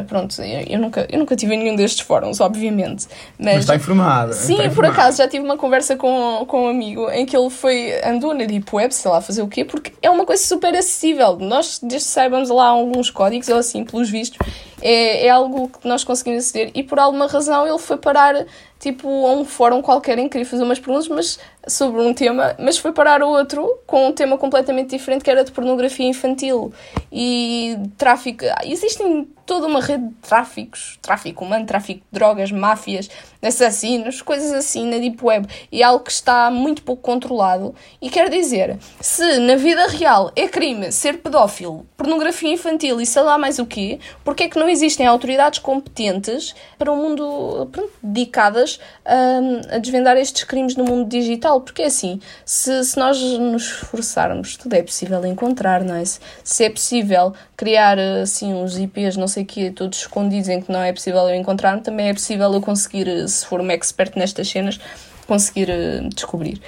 Pronto, 0.08 0.40
eu, 0.42 0.78
nunca, 0.78 1.06
eu 1.10 1.18
nunca 1.18 1.36
tive 1.36 1.56
nenhum 1.56 1.76
destes 1.76 2.00
fóruns, 2.00 2.40
obviamente. 2.40 3.06
Mas, 3.38 3.54
Mas 3.54 3.58
está 3.60 3.76
informada. 3.76 4.32
Sim, 4.32 4.58
está 4.58 4.70
por 4.70 4.84
acaso 4.84 5.18
já 5.18 5.28
tive 5.28 5.44
uma 5.44 5.56
conversa 5.56 5.96
com, 5.96 6.44
com 6.46 6.66
um 6.66 6.68
amigo 6.68 7.10
em 7.10 7.24
que 7.24 7.36
ele 7.36 7.50
foi, 7.50 7.92
andou 8.04 8.34
na 8.34 8.44
Deep 8.44 8.68
Web, 8.72 8.94
sei 8.94 9.10
lá, 9.10 9.20
fazer 9.20 9.42
o 9.42 9.48
quê, 9.48 9.64
porque 9.64 9.92
é 10.02 10.10
uma 10.10 10.24
coisa 10.24 10.42
super 10.44 10.74
acessível. 10.74 11.36
Nós, 11.38 11.78
desde 11.82 12.08
que 12.08 12.14
saibamos 12.14 12.48
lá 12.50 12.66
alguns 12.66 13.10
códigos, 13.10 13.48
ou 13.48 13.58
assim, 13.58 13.84
pelos 13.84 14.10
vistos, 14.10 14.38
é, 14.80 15.26
é 15.26 15.30
algo 15.30 15.68
que 15.68 15.88
nós 15.88 16.04
conseguimos 16.04 16.44
aceder 16.44 16.70
e 16.74 16.82
por 16.82 16.98
alguma 16.98 17.26
razão 17.26 17.66
ele 17.66 17.78
foi 17.78 17.96
parar 17.96 18.46
tipo 18.78 19.08
a 19.26 19.32
um 19.32 19.44
fórum 19.44 19.80
qualquer 19.80 20.18
em 20.18 20.24
que 20.24 20.30
queria 20.30 20.46
fazer 20.46 20.62
umas 20.62 20.78
perguntas 20.78 21.08
mas, 21.08 21.38
sobre 21.66 22.00
um 22.00 22.14
tema, 22.14 22.54
mas 22.58 22.78
foi 22.78 22.92
parar 22.92 23.22
a 23.22 23.26
outro 23.26 23.78
com 23.86 24.08
um 24.08 24.12
tema 24.12 24.38
completamente 24.38 24.90
diferente 24.90 25.24
que 25.24 25.30
era 25.30 25.44
de 25.44 25.50
pornografia 25.50 26.06
infantil 26.06 26.72
e 27.10 27.76
tráfico. 27.98 28.44
Existem 28.64 29.28
toda 29.46 29.66
uma 29.66 29.80
rede 29.80 30.08
de 30.08 30.14
tráficos, 30.16 30.98
tráfico 31.00 31.44
humano, 31.44 31.64
tráfico 31.64 32.00
de 32.00 32.06
drogas, 32.18 32.50
máfias, 32.50 33.08
assassinos, 33.40 34.20
coisas 34.20 34.52
assim 34.52 34.90
na 34.90 34.98
Deep 34.98 35.24
Web 35.24 35.46
e 35.70 35.82
algo 35.82 36.04
que 36.04 36.10
está 36.10 36.50
muito 36.50 36.82
pouco 36.82 37.00
controlado. 37.00 37.74
E 38.02 38.10
quer 38.10 38.28
dizer, 38.28 38.76
se 39.00 39.38
na 39.38 39.54
vida 39.56 39.86
real 39.86 40.32
é 40.34 40.48
crime 40.48 40.90
ser 40.90 41.18
pedófilo, 41.18 41.86
pornografia 41.96 42.52
infantil 42.52 43.00
e 43.00 43.06
sei 43.06 43.22
lá 43.22 43.38
mais 43.38 43.58
o 43.58 43.66
quê, 43.66 44.00
porque 44.24 44.44
é 44.44 44.48
que 44.48 44.58
não 44.58 44.68
existem 44.68 45.06
autoridades 45.06 45.60
competentes 45.60 46.54
para 46.76 46.92
o 46.92 46.96
mundo 46.96 47.68
pronto, 47.70 47.92
dedicadas 48.02 48.80
hum, 49.06 49.60
a 49.70 49.78
desvendar 49.78 50.16
estes 50.16 50.42
crimes 50.44 50.74
no 50.74 50.84
mundo 50.84 51.08
digital? 51.08 51.60
Porque 51.60 51.82
é 51.82 51.86
assim, 51.86 52.20
se, 52.44 52.84
se 52.84 52.98
nós 52.98 53.20
nos 53.20 53.62
esforçarmos, 53.62 54.56
tudo 54.56 54.74
é 54.74 54.82
possível 54.82 55.24
encontrar, 55.24 55.84
não 55.84 55.94
é? 55.94 56.04
Se, 56.04 56.18
se 56.42 56.64
é 56.64 56.70
possível 56.70 57.32
criar 57.56 57.98
assim 57.98 58.52
uns 58.52 58.76
IPs, 58.76 59.16
não 59.16 59.28
sei 59.28 59.35
o 59.42 59.46
quê, 59.46 59.70
todos 59.70 59.98
escondidos 60.00 60.48
em 60.48 60.60
que 60.60 60.70
não 60.72 60.80
é 60.82 60.92
possível 60.92 61.20
eu 61.28 61.34
encontrar, 61.34 61.80
também 61.80 62.08
é 62.08 62.12
possível 62.14 62.52
eu 62.52 62.60
conseguir, 62.60 63.08
eh, 63.08 63.26
se 63.26 63.44
for 63.46 63.60
uma 63.60 63.72
expert 63.72 64.16
nestas 64.16 64.48
cenas, 64.48 64.78
conseguir 65.26 65.68
eh, 65.70 66.00
descobrir. 66.14 66.60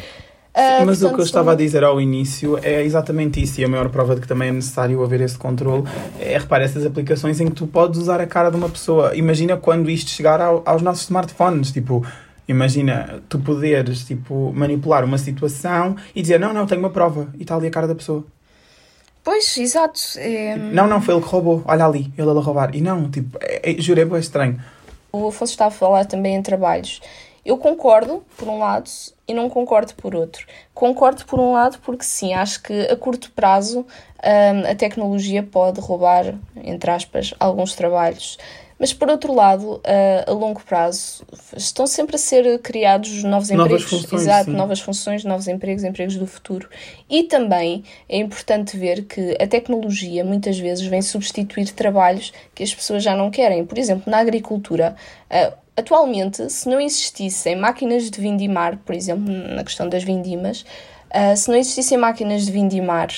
Ah, 0.55 0.83
Mas 0.85 1.03
o 1.03 1.13
que 1.15 1.21
eu 1.21 1.25
estava 1.25 1.53
a 1.53 1.55
dizer 1.55 1.85
ao 1.85 2.01
início 2.01 2.59
é 2.63 2.83
exatamente 2.83 3.41
isso, 3.41 3.61
e 3.61 3.65
a 3.65 3.69
maior 3.69 3.89
prova 3.91 4.15
de 4.17 4.21
que 4.23 4.27
também 4.27 4.49
é 4.49 4.53
necessário 4.53 5.01
haver 5.05 5.21
esse 5.21 5.39
controle 5.39 5.85
é, 6.19 6.37
repara, 6.37 6.65
essas 6.65 6.85
aplicações 6.85 7.41
em 7.41 7.47
que 7.47 7.53
tu 7.53 7.67
podes 7.69 8.01
usar 8.01 8.21
a 8.21 8.27
cara 8.27 8.51
de 8.51 8.57
uma 8.57 8.69
pessoa. 8.69 9.15
Imagina 9.15 9.57
quando 9.57 9.89
isto 9.89 10.11
chegar 10.11 10.41
ao- 10.41 10.63
aos 10.67 10.83
nossos 10.83 11.05
smartphones, 11.05 11.71
tipo, 11.71 12.05
imagina 12.49 13.21
tu 13.29 13.39
poderes, 13.39 14.05
tipo, 14.05 14.53
manipular 14.53 15.05
uma 15.05 15.19
situação 15.19 15.95
e 16.15 16.23
dizer, 16.23 16.41
não, 16.41 16.53
não, 16.53 16.67
tenho 16.67 16.81
uma 16.81 16.91
prova, 16.91 17.29
e 17.39 17.43
está 17.43 17.55
ali 17.55 17.69
a 17.69 17.71
cara 17.71 17.87
da 17.87 17.95
pessoa. 17.95 18.25
Pois, 19.29 19.59
exato. 19.59 20.01
É... 20.17 20.57
Não, 20.57 20.87
não, 20.87 21.03
foi 21.03 21.13
ele 21.13 21.23
que 21.23 21.29
roubou, 21.29 21.63
olha 21.67 21.85
ali, 21.85 22.11
ele 22.17 22.31
a 22.31 22.41
roubar. 22.41 22.75
E 22.75 22.81
não, 22.81 23.11
tipo, 23.11 23.37
é, 23.43 23.73
é, 23.73 23.75
juro, 23.79 24.17
é 24.17 24.19
estranho. 24.19 24.59
O 25.13 25.29
Afonso 25.29 25.53
está 25.53 25.67
a 25.67 25.71
falar 25.71 26.07
também 26.07 26.35
em 26.35 26.41
trabalhos. 26.41 27.03
Eu 27.45 27.59
concordo, 27.59 28.25
por 28.39 28.49
um 28.49 28.59
lado, 28.59 28.89
e 29.29 29.35
não 29.35 29.51
concordo 29.51 29.93
por 29.97 30.15
outro. 30.15 30.47
Concordo 30.73 31.27
por 31.27 31.39
um 31.39 31.53
lado 31.53 31.79
porque 31.81 32.05
sim, 32.05 32.33
acho 32.33 32.63
que 32.63 32.73
a 32.87 32.97
curto 32.97 33.31
prazo 33.33 33.81
hum, 33.81 34.71
a 34.71 34.75
tecnologia 34.75 35.43
pode 35.43 35.79
roubar, 35.79 36.35
entre 36.57 36.91
aspas, 36.91 37.35
alguns 37.39 37.75
trabalhos. 37.75 38.39
Mas 38.79 38.93
por 38.93 39.09
outro 39.11 39.35
lado, 39.35 39.81
a, 39.85 40.31
a 40.31 40.33
longo 40.33 40.63
prazo, 40.63 41.25
estão 41.57 41.87
sempre 41.87 42.15
a 42.15 42.19
ser 42.19 42.61
criados 42.61 43.25
novos, 43.25 43.51
Novas 43.51 43.83
empregos. 43.83 43.91
funções, 43.91 44.23
Exato, 44.23 44.51
sim. 44.51 44.57
novas 44.57 44.81
funções, 44.81 45.25
novos 45.25 45.49
empregos, 45.49 45.83
empregos 45.83 46.17
do 46.17 46.27
futuro. 46.27 46.69
E 47.11 47.25
também 47.25 47.83
é 48.09 48.19
importante 48.19 48.77
ver 48.77 49.05
que 49.05 49.37
a 49.41 49.47
tecnologia 49.47 50.25
muitas 50.25 50.59
vezes 50.59 50.87
vem 50.87 51.03
substituir 51.03 51.71
trabalhos 51.73 52.33
que 52.55 52.63
as 52.63 52.73
pessoas 52.75 53.03
já 53.03 53.17
não 53.17 53.31
querem. 53.31 53.67
Por 53.67 53.79
exemplo, 53.79 54.05
na 54.11 54.19
agricultura, 54.19 54.95
ah, 55.29 55.53
atualmente, 55.77 56.49
se 56.49 56.69
não 56.69 56.81
existissem 56.81 57.57
máquinas 57.57 58.09
de 58.11 58.21
vindimar, 58.21 58.79
por 58.85 58.95
exemplo, 58.95 59.25
na 59.33 59.65
questão 59.65 59.89
das 59.89 60.05
vindimas, 60.05 60.65
ah, 61.11 61.35
se 61.35 61.49
não 61.51 61.57
existissem 61.57 61.99
máquinas 61.99 62.47
de 62.47 62.53
vindimar, 62.53 63.09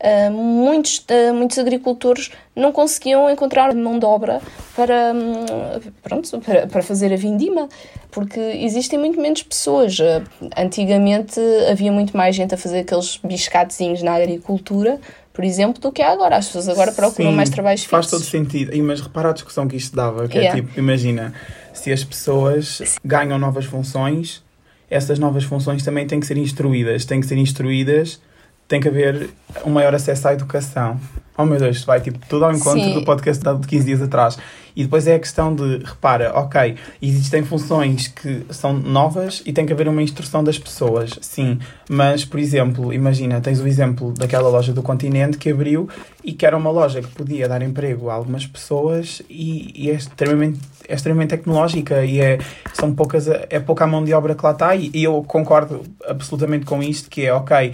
ah, 0.00 0.30
muitos, 0.30 1.04
ah, 1.08 1.32
muitos 1.32 1.58
agricultores 1.58 2.30
não 2.54 2.72
conseguiam 2.72 3.28
encontrar 3.30 3.74
mão 3.74 3.98
de 3.98 4.04
obra 4.04 4.40
para, 4.76 5.12
hum, 5.14 5.80
pronto, 6.02 6.38
para, 6.40 6.66
para 6.66 6.82
fazer 6.82 7.12
a 7.12 7.16
vindima, 7.16 7.68
porque 8.10 8.38
existem 8.38 8.98
muito 8.98 9.20
menos 9.20 9.42
pessoas. 9.42 9.96
Ah, 10.00 10.22
Antigamente 10.62 11.40
havia 11.70 11.90
muito 11.92 12.16
mais 12.16 12.34
gente 12.36 12.54
a 12.54 12.58
fazer 12.58 12.80
aqueles 12.80 13.18
biscatezinhos 13.24 14.02
na 14.02 14.14
agricultura, 14.14 15.00
por 15.32 15.44
exemplo, 15.44 15.80
do 15.80 15.92
que 15.92 16.02
há 16.02 16.10
agora. 16.12 16.36
As 16.36 16.46
pessoas 16.46 16.68
agora 16.68 16.90
procuram 16.92 17.30
Sim, 17.30 17.36
mais 17.36 17.48
trabalhos 17.50 17.84
Faz 17.84 18.06
fixos. 18.06 18.20
todo 18.26 18.30
sentido. 18.30 18.74
E, 18.74 18.82
mas 18.82 19.00
repara 19.00 19.30
a 19.30 19.32
discussão 19.32 19.68
que 19.68 19.76
isto 19.76 19.94
dava, 19.94 20.26
que 20.28 20.36
é 20.36 20.42
Yeah. 20.42 20.60
tipo, 20.60 20.78
imagina, 20.78 21.32
se 21.72 21.92
as 21.92 22.02
pessoas 22.02 22.82
ganham 23.04 23.38
novas 23.38 23.64
funções, 23.64 24.42
essas 24.90 25.18
novas 25.18 25.44
funções 25.44 25.84
também 25.84 26.06
têm 26.06 26.18
que 26.18 26.26
ser 26.26 26.36
instruídas. 26.38 27.04
Têm 27.04 27.20
que 27.20 27.26
ser 27.26 27.36
instruídas, 27.36 28.20
tem 28.68 28.80
que 28.80 28.88
haver 28.88 29.30
um 29.64 29.70
maior 29.70 29.94
acesso 29.94 30.28
à 30.28 30.34
educação. 30.34 31.00
Oh 31.36 31.44
meu 31.44 31.58
Deus, 31.58 31.84
vai 31.84 32.00
tipo 32.00 32.18
tudo 32.28 32.44
ao 32.44 32.52
encontro 32.52 32.82
Sim. 32.82 32.94
do 32.94 33.04
podcast 33.04 33.42
dado 33.42 33.60
de 33.60 33.66
15 33.66 33.84
dias 33.86 34.02
atrás. 34.02 34.36
E 34.78 34.84
depois 34.84 35.08
é 35.08 35.16
a 35.16 35.18
questão 35.18 35.52
de, 35.52 35.78
repara, 35.78 36.32
ok, 36.36 36.76
existem 37.02 37.42
funções 37.42 38.06
que 38.06 38.46
são 38.50 38.72
novas 38.72 39.42
e 39.44 39.52
tem 39.52 39.66
que 39.66 39.72
haver 39.72 39.88
uma 39.88 40.00
instrução 40.00 40.44
das 40.44 40.56
pessoas, 40.56 41.18
sim. 41.20 41.58
Mas, 41.90 42.24
por 42.24 42.38
exemplo, 42.38 42.92
imagina, 42.92 43.40
tens 43.40 43.60
o 43.60 43.66
exemplo 43.66 44.12
daquela 44.12 44.48
loja 44.48 44.72
do 44.72 44.80
continente 44.80 45.36
que 45.36 45.50
abriu 45.50 45.88
e 46.22 46.32
que 46.32 46.46
era 46.46 46.56
uma 46.56 46.70
loja 46.70 47.02
que 47.02 47.08
podia 47.08 47.48
dar 47.48 47.60
emprego 47.60 48.08
a 48.08 48.14
algumas 48.14 48.46
pessoas 48.46 49.20
e, 49.28 49.72
e 49.74 49.90
é, 49.90 49.94
extremamente, 49.94 50.60
é 50.86 50.94
extremamente 50.94 51.30
tecnológica 51.30 52.04
e 52.04 52.20
é, 52.20 52.38
são 52.72 52.94
poucas, 52.94 53.26
é 53.26 53.58
pouca 53.58 53.82
a 53.82 53.86
mão 53.88 54.04
de 54.04 54.14
obra 54.14 54.36
que 54.36 54.44
lá 54.44 54.52
está 54.52 54.76
e, 54.76 54.92
e 54.94 55.02
eu 55.02 55.24
concordo 55.26 55.82
absolutamente 56.06 56.64
com 56.64 56.80
isto, 56.80 57.10
que 57.10 57.26
é, 57.26 57.34
ok, 57.34 57.72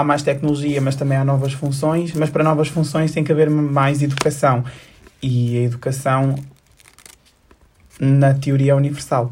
há 0.00 0.04
mais 0.04 0.22
tecnologia, 0.22 0.80
mas 0.80 0.94
também 0.94 1.16
há 1.16 1.24
novas 1.24 1.52
funções, 1.54 2.12
mas 2.12 2.28
para 2.28 2.44
novas 2.44 2.68
funções 2.68 3.12
tem 3.12 3.24
que 3.24 3.32
haver 3.32 3.48
mais 3.48 4.02
educação. 4.02 4.62
E 5.22 5.56
a 5.58 5.62
educação, 5.62 6.34
na 7.98 8.34
teoria, 8.34 8.72
é 8.72 8.74
universal. 8.74 9.30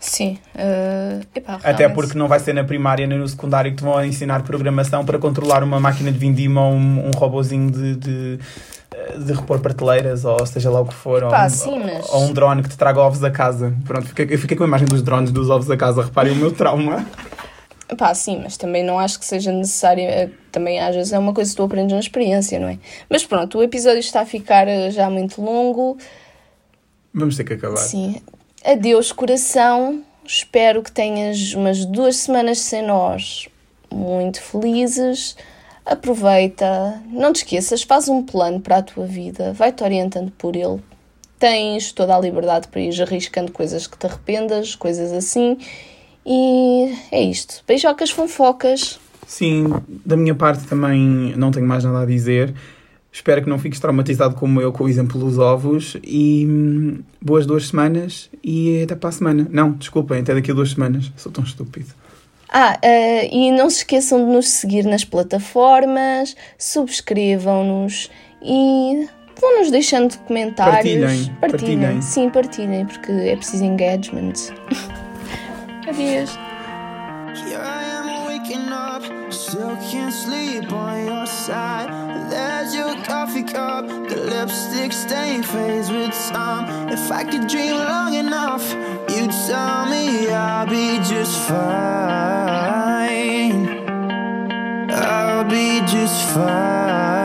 Sim. 0.00 0.38
ah, 0.56 1.20
epá, 1.34 1.60
Até 1.62 1.86
porque 1.88 2.16
não 2.16 2.26
vai 2.26 2.40
ser 2.40 2.54
na 2.54 2.64
primária 2.64 3.06
nem 3.06 3.18
no 3.18 3.28
secundário 3.28 3.70
que 3.70 3.76
te 3.76 3.84
vão 3.84 4.02
ensinar 4.02 4.42
programação 4.42 5.04
para 5.04 5.18
controlar 5.18 5.62
uma 5.62 5.78
máquina 5.78 6.10
de 6.10 6.18
vindima 6.18 6.62
ou 6.66 6.72
um, 6.72 7.08
um 7.08 7.10
robozinho 7.14 7.70
de, 7.70 7.96
de, 7.96 8.38
eh, 8.92 9.18
de 9.18 9.32
repor 9.34 9.58
prateleiras 9.58 10.24
ou 10.24 10.44
seja 10.46 10.70
lá 10.70 10.80
o 10.80 10.86
que 10.86 10.94
for. 10.94 11.22
Epá, 11.24 11.40
ou, 11.40 11.46
um, 11.46 11.50
sim, 11.50 11.78
mas- 11.84 12.08
ou 12.08 12.24
um 12.24 12.32
drone 12.32 12.62
que 12.62 12.70
te 12.70 12.78
traga 12.78 12.98
ovos 12.98 13.22
a 13.22 13.30
casa. 13.30 13.74
Pronto, 13.84 14.10
eu 14.18 14.38
fiquei 14.38 14.56
com 14.56 14.64
a 14.64 14.66
imagem 14.66 14.88
dos 14.88 15.02
drones 15.02 15.30
dos 15.30 15.50
ovos 15.50 15.70
a 15.70 15.76
casa. 15.76 16.02
Reparem 16.02 16.32
o 16.32 16.36
meu 16.36 16.50
trauma. 16.50 17.04
Pá, 17.98 18.14
sim, 18.14 18.40
mas 18.42 18.56
também 18.56 18.84
não 18.84 18.98
acho 18.98 19.18
que 19.18 19.24
seja 19.24 19.50
necessário. 19.50 20.04
eh, 20.04 20.30
Também 20.52 20.78
às 20.80 20.94
vezes 20.94 21.12
é 21.12 21.18
uma 21.18 21.34
coisa 21.34 21.50
que 21.50 21.56
tu 21.56 21.62
aprendes 21.62 21.92
na 21.92 21.98
experiência, 22.00 22.58
não 22.60 22.68
é? 22.68 22.78
Mas 23.08 23.24
pronto, 23.24 23.58
o 23.58 23.62
episódio 23.62 23.98
está 23.98 24.20
a 24.20 24.26
ficar 24.26 24.68
eh, 24.68 24.90
já 24.90 25.10
muito 25.10 25.42
longo. 25.42 25.98
Vamos 27.12 27.36
ter 27.36 27.44
que 27.44 27.54
acabar. 27.54 27.76
Sim. 27.78 28.20
Adeus, 28.64 29.10
coração. 29.12 30.02
Espero 30.24 30.82
que 30.82 30.92
tenhas 30.92 31.54
umas 31.54 31.84
duas 31.84 32.16
semanas 32.16 32.58
sem 32.58 32.82
nós 32.82 33.48
muito 33.92 34.40
felizes. 34.40 35.36
Aproveita. 35.84 37.02
Não 37.08 37.32
te 37.32 37.38
esqueças, 37.38 37.82
faz 37.82 38.08
um 38.08 38.22
plano 38.22 38.60
para 38.60 38.76
a 38.76 38.82
tua 38.82 39.06
vida. 39.06 39.52
Vai-te 39.52 39.82
orientando 39.82 40.30
por 40.32 40.54
ele. 40.54 40.80
Tens 41.38 41.90
toda 41.90 42.14
a 42.14 42.20
liberdade 42.20 42.68
para 42.68 42.80
ir 42.80 43.02
arriscando 43.02 43.50
coisas 43.50 43.86
que 43.86 43.98
te 43.98 44.06
arrependas, 44.06 44.74
coisas 44.76 45.12
assim. 45.12 45.58
E 46.24 46.94
é 47.10 47.22
isto. 47.22 47.62
Beijocas 47.66 48.10
fonfocas. 48.10 48.98
Sim, 49.26 49.72
da 50.04 50.16
minha 50.16 50.34
parte 50.34 50.66
também 50.66 51.34
não 51.36 51.50
tenho 51.50 51.66
mais 51.66 51.84
nada 51.84 52.00
a 52.00 52.06
dizer. 52.06 52.54
Espero 53.12 53.42
que 53.42 53.48
não 53.48 53.58
fiques 53.58 53.80
traumatizado 53.80 54.34
como 54.36 54.60
eu 54.60 54.72
com 54.72 54.84
o 54.84 54.88
exemplo 54.88 55.18
dos 55.18 55.38
ovos. 55.38 55.96
E 56.04 56.46
hum, 56.48 56.98
boas 57.20 57.46
duas 57.46 57.68
semanas 57.68 58.30
e 58.42 58.82
até 58.82 58.94
para 58.94 59.08
a 59.08 59.12
semana. 59.12 59.46
Não, 59.50 59.72
desculpem, 59.72 60.20
até 60.20 60.34
daqui 60.34 60.50
a 60.50 60.54
duas 60.54 60.72
semanas. 60.72 61.10
Sou 61.16 61.30
tão 61.30 61.44
estúpido. 61.44 61.88
Ah, 62.52 62.78
eh, 62.82 63.32
e 63.32 63.52
não 63.52 63.70
se 63.70 63.78
esqueçam 63.78 64.26
de 64.26 64.32
nos 64.32 64.48
seguir 64.48 64.84
nas 64.84 65.04
plataformas, 65.04 66.34
subscrevam-nos 66.58 68.10
e 68.42 69.06
vão-nos 69.40 69.70
deixando 69.70 70.18
comentários. 70.18 70.74
Partilhem, 70.74 71.36
partilhem. 71.40 72.02
Sim, 72.02 72.28
partilhem, 72.28 72.86
porque 72.86 73.12
é 73.12 73.36
preciso 73.36 73.64
engagement. 73.64 74.32
Adeus. 75.86 76.36
Here 77.42 77.58
I 77.58 77.82
am 77.84 78.26
waking 78.26 78.68
up, 78.68 79.02
still 79.32 79.76
can't 79.76 80.12
sleep 80.12 80.70
on 80.72 81.06
your 81.06 81.26
side. 81.26 81.88
There's 82.30 82.74
your 82.74 82.94
coffee 83.04 83.42
cup, 83.42 83.86
the 83.86 84.16
lipstick 84.16 84.92
stain 84.92 85.42
fades 85.42 85.90
with 85.90 86.12
time. 86.30 86.88
If 86.88 87.10
I 87.10 87.24
could 87.24 87.46
dream 87.48 87.76
long 87.76 88.14
enough, 88.14 88.64
you'd 89.08 89.32
tell 89.48 89.86
me 89.86 90.30
I'll 90.30 90.66
be 90.66 90.98
just 90.98 91.36
fine. 91.48 91.60
I'll 94.90 95.44
be 95.44 95.80
just 95.86 96.28
fine. 96.30 97.19